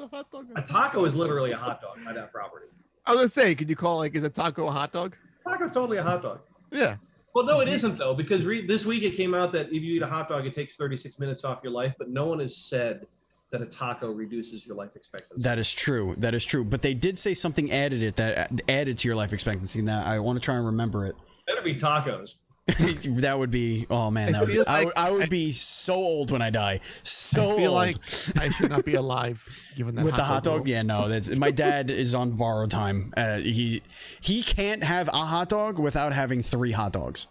[0.00, 0.46] a hot dog?
[0.54, 2.66] a taco is literally a hot dog by that property.
[3.04, 5.16] I was gonna say, could you call like is a taco a hot dog?
[5.46, 6.40] Taco's totally a hot dog.
[6.70, 6.96] Yeah.
[7.34, 9.94] Well, no, it isn't though, because re- this week it came out that if you
[9.94, 12.56] eat a hot dog, it takes 36 minutes off your life, but no one has
[12.56, 13.08] said
[13.54, 15.40] that a taco reduces your life expectancy.
[15.44, 16.16] That is true.
[16.18, 16.64] That is true.
[16.64, 19.78] But they did say something added it that added to your life expectancy.
[19.78, 21.14] And that I want to try and remember it.
[21.46, 22.34] better be tacos.
[23.20, 25.26] that would be oh man, I that would be, feel I, would, I would I-
[25.26, 26.80] be so old when I die.
[27.04, 27.76] So I feel old.
[27.76, 27.96] like
[28.38, 29.46] I should not be alive
[29.76, 30.68] given that with the hot dog, rule.
[30.68, 31.06] yeah, no.
[31.08, 33.12] That's my dad is on borrowed time.
[33.16, 33.82] Uh, he
[34.20, 37.26] he can't have a hot dog without having three hot dogs,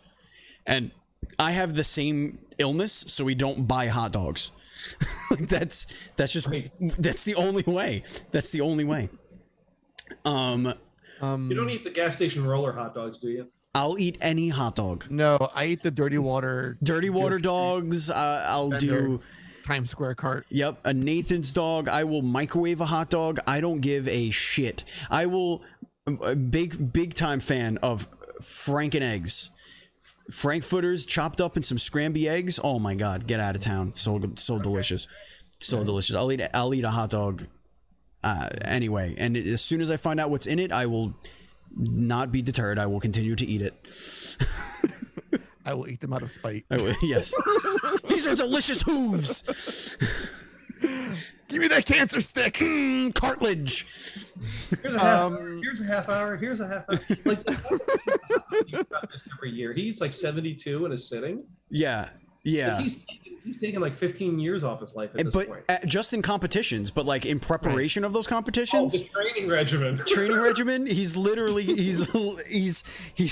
[0.65, 0.91] and
[1.39, 4.51] I have the same illness, so we don't buy hot dogs.
[5.31, 6.71] Like, that's that's just Right.
[6.79, 8.03] that's the only way.
[8.31, 9.09] That's the only way.
[10.25, 10.73] Um,
[11.21, 13.47] Um, You don't eat the gas station roller hot dogs, do you?
[13.75, 15.07] I'll eat any hot dog.
[15.09, 16.77] no, I eat the dirty water.
[16.84, 18.09] Dirty water dogs.
[18.11, 18.89] Uh, I'll do.
[18.91, 19.19] Vendor.
[19.65, 20.45] Times Square cart.
[20.49, 21.88] Yep, a Nathan's dog.
[21.88, 23.39] I will microwave a hot dog.
[23.47, 24.84] I don't give a shit.
[25.09, 25.63] I will.
[26.05, 28.07] A big, big time fan of
[28.41, 29.49] Franken eggs.
[30.32, 32.59] Frankfurters chopped up in some scramby eggs.
[32.63, 33.95] Oh my god, get out of town.
[33.95, 35.07] So good, so delicious,
[35.59, 36.15] so delicious.
[36.15, 36.41] I'll eat.
[36.53, 37.47] I'll eat a hot dog.
[38.24, 41.13] Uh, anyway, and as soon as I find out what's in it, I will
[41.76, 42.80] not be deterred.
[42.80, 44.38] I will continue to eat it.
[45.65, 46.65] I will eat them out of spite.
[46.69, 47.34] Will- yes,
[48.09, 49.97] these are delicious hooves.
[51.53, 52.55] Give me that cancer stick.
[52.55, 53.85] Mm, cartilage.
[54.81, 55.55] Here's a half Um, hour.
[55.61, 56.35] Here's a half hour.
[56.35, 56.99] Here's a half hour.
[57.25, 57.47] Like
[58.67, 59.71] he's this every year.
[59.73, 61.43] He's like 72 and is sitting.
[61.69, 62.09] Yeah,
[62.43, 62.73] yeah.
[62.75, 65.63] Like, he's taken, he's taken like 15 years off his life at this but point.
[65.69, 69.97] uh, just in competitions, but like in preparation of those Oh, competitions, the training regimen.
[70.05, 72.11] training regimen, he's literally he's
[72.47, 72.83] he's
[73.13, 73.31] he.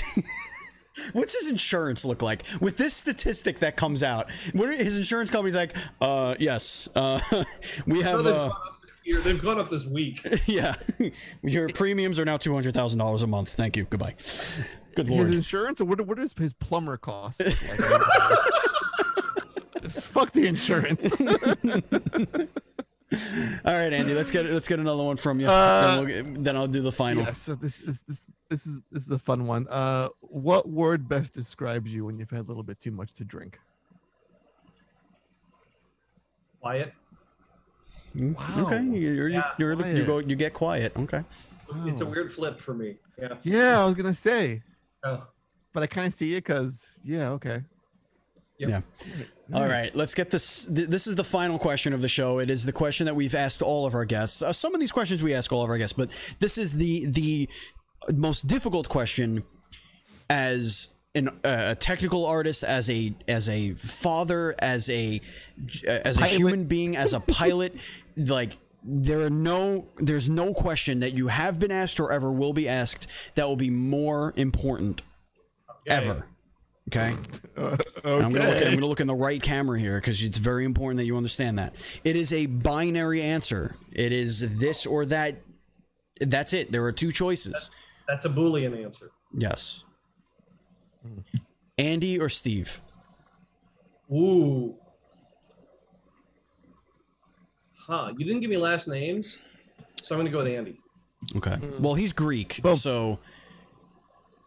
[1.12, 4.30] What's his insurance look like with this statistic that comes out?
[4.52, 5.76] What are, his insurance company's like?
[6.00, 7.20] Uh, yes, uh,
[7.86, 8.24] we No, have.
[8.24, 8.56] they've, Uh, gone
[9.04, 9.20] year.
[9.20, 10.20] they've gone up this week.
[10.46, 10.74] yeah,
[11.42, 13.48] your premiums are now two hundred thousand dollars a month.
[13.50, 13.84] Thank you.
[13.84, 14.14] Goodbye.
[14.94, 15.28] Good lord.
[15.28, 16.00] His insurance, or what?
[16.06, 17.40] What does his plumber cost?
[17.40, 17.56] Like,
[19.82, 21.16] Just fuck the insurance.
[23.64, 24.14] All right, Andy.
[24.14, 25.46] Let's get let's get another one from you.
[25.46, 27.24] Uh, then, we'll get, then I'll do the final.
[27.24, 27.32] yeah.
[27.32, 29.66] So this is this this is this is a fun one.
[29.68, 33.24] Uh, what word best describes you when you've had a little bit too much to
[33.24, 33.58] drink?
[36.60, 36.94] Quiet.
[38.14, 38.34] Wow.
[38.58, 40.92] Okay, you're Yeah, you're the, you go you get quiet.
[40.96, 41.24] Okay.
[41.86, 42.96] It's a weird flip for me.
[43.18, 43.36] Yeah.
[43.42, 44.62] Yeah, I was gonna say,
[45.04, 45.26] Oh,
[45.72, 47.62] but I kind of see it because yeah, okay.
[48.58, 48.68] Yep.
[48.68, 48.80] Yeah.
[49.54, 50.64] All right, let's get this.
[50.66, 52.38] th- This is the final question of the show.
[52.38, 54.42] It is the question that we've asked all of our guests.
[54.42, 57.06] Uh, some of these questions we ask all of our guests, but this is the
[57.06, 57.48] the
[58.14, 59.44] most difficult question
[60.30, 65.20] as an, uh, a technical artist, as a as a father, as a
[65.86, 66.36] as a Pilot.
[66.36, 67.74] human being, as a pilot.
[68.16, 72.52] like there are no there's no question that you have been asked or ever will
[72.52, 75.02] be asked that will be more important
[75.86, 75.94] okay.
[75.94, 76.26] ever
[76.88, 77.14] Okay.
[77.54, 78.56] Uh, And I'm gonna look.
[78.56, 81.18] At, I'm gonna look in the right camera here because it's very important that you
[81.18, 83.76] understand that it is a binary answer.
[83.92, 85.36] It is this or that.
[86.18, 86.72] That's it.
[86.72, 87.70] There are two choices.
[88.08, 89.10] That's a Boolean answer.
[89.36, 89.84] Yes.
[91.76, 92.80] Andy or Steve?
[94.10, 94.76] Ooh.
[97.76, 98.12] Huh.
[98.16, 99.38] You didn't give me last names,
[100.02, 100.78] so I'm going to go with Andy.
[101.36, 101.56] Okay.
[101.78, 102.74] Well, he's Greek, Boom.
[102.74, 103.18] so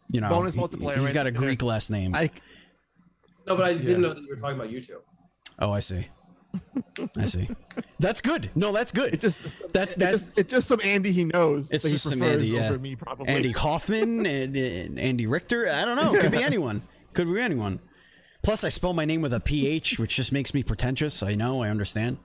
[0.09, 0.71] you know Bonus He, has
[1.03, 1.39] right got a there.
[1.41, 2.15] Greek last name.
[2.15, 2.29] I
[3.47, 3.97] No, but I didn't Yeah.
[3.97, 4.99] know that you were talking about you two.
[5.59, 6.07] oh, I see.
[7.17, 7.49] I see.
[7.99, 8.49] That's good.
[8.55, 9.13] No, that's good.
[9.13, 9.43] it just
[9.73, 11.69] That's- it that's- just, it's just some Andy he knows.
[11.71, 12.71] It's just some Andy, yeah.
[12.77, 13.27] me probably.
[13.27, 15.67] Andy Kaufman, and, and Andy Richter.
[15.69, 16.17] I don't know.
[16.19, 16.81] Could be anyone.
[17.13, 17.79] Could be anyone.
[18.41, 21.21] Plus, I spell my name with a PH, which just makes me pretentious.
[21.23, 21.61] I know.
[21.63, 22.17] I understand.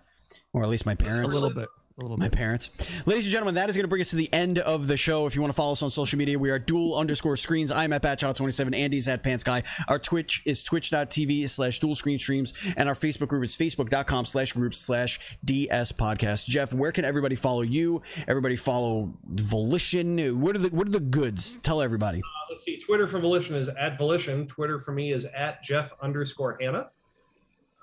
[0.53, 1.35] Or at least my parents.
[1.35, 1.68] a little bit.
[2.01, 2.32] A little My bit.
[2.38, 2.70] parents.
[3.07, 5.26] Ladies and gentlemen, that is going to bring us to the end of the show.
[5.26, 7.70] If you want to follow us on social media, we are dual underscore screens.
[7.70, 8.74] I'm at Batshot27.
[8.74, 9.64] Andy's at Pants Guy.
[9.86, 12.55] Our Twitch is twitch.tv slash dual screen streams.
[12.78, 16.46] And our Facebook group is facebook.com slash group slash DS podcast.
[16.48, 18.01] Jeff, where can everybody follow you?
[18.26, 20.40] Everybody follow Volition.
[20.40, 21.57] What are the, what are the goods?
[21.57, 22.20] Tell everybody.
[22.20, 22.78] Uh, let's see.
[22.78, 24.46] Twitter for Volition is at Volition.
[24.46, 26.88] Twitter for me is at Jeff underscore Hanna.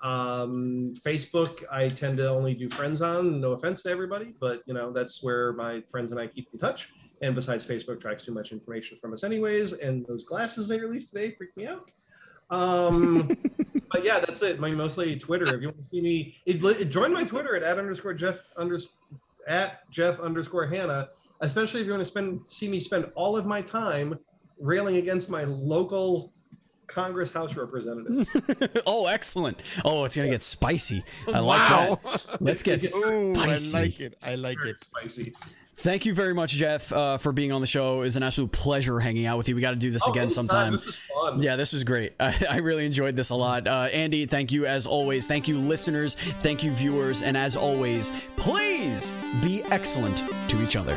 [0.02, 3.40] Um, Facebook, I tend to only do friends on.
[3.40, 6.58] No offense to everybody, but you know that's where my friends and I keep in
[6.58, 6.92] touch.
[7.20, 9.72] And besides, Facebook tracks too much information from us, anyways.
[9.72, 11.90] And those glasses they released today freak me out.
[12.50, 13.28] Um,
[13.90, 14.60] but yeah, that's it.
[14.60, 15.54] My mostly Twitter.
[15.54, 18.38] If you want to see me, it, it, join my Twitter at at underscore Jeff
[18.56, 18.92] underscore
[19.48, 21.08] at Jeff underscore Hanna.
[21.40, 24.18] Especially if you want to spend see me spend all of my time
[24.60, 26.32] railing against my local
[26.88, 28.82] Congress House representative.
[28.86, 29.62] oh, excellent.
[29.84, 31.04] Oh, it's going to get spicy.
[31.32, 32.36] I like that.
[32.40, 33.72] Let's get Ooh, I spicy.
[33.76, 34.18] like it.
[34.22, 34.80] I like Very it.
[34.80, 35.32] spicy.
[35.80, 38.00] Thank you very much, Jeff, uh, for being on the show.
[38.00, 39.54] It's an absolute pleasure hanging out with you.
[39.54, 40.72] We got to do this Oh, again sometime.
[40.74, 41.40] This is fun.
[41.40, 42.14] Yeah, this was great.
[42.20, 43.68] I, I really enjoyed this a lot.
[43.68, 45.28] Uh, Andy, thank you as always.
[45.28, 46.16] Thank you, listeners.
[46.16, 47.22] Thank you, viewers.
[47.22, 50.96] And as always, please be excellent to each other.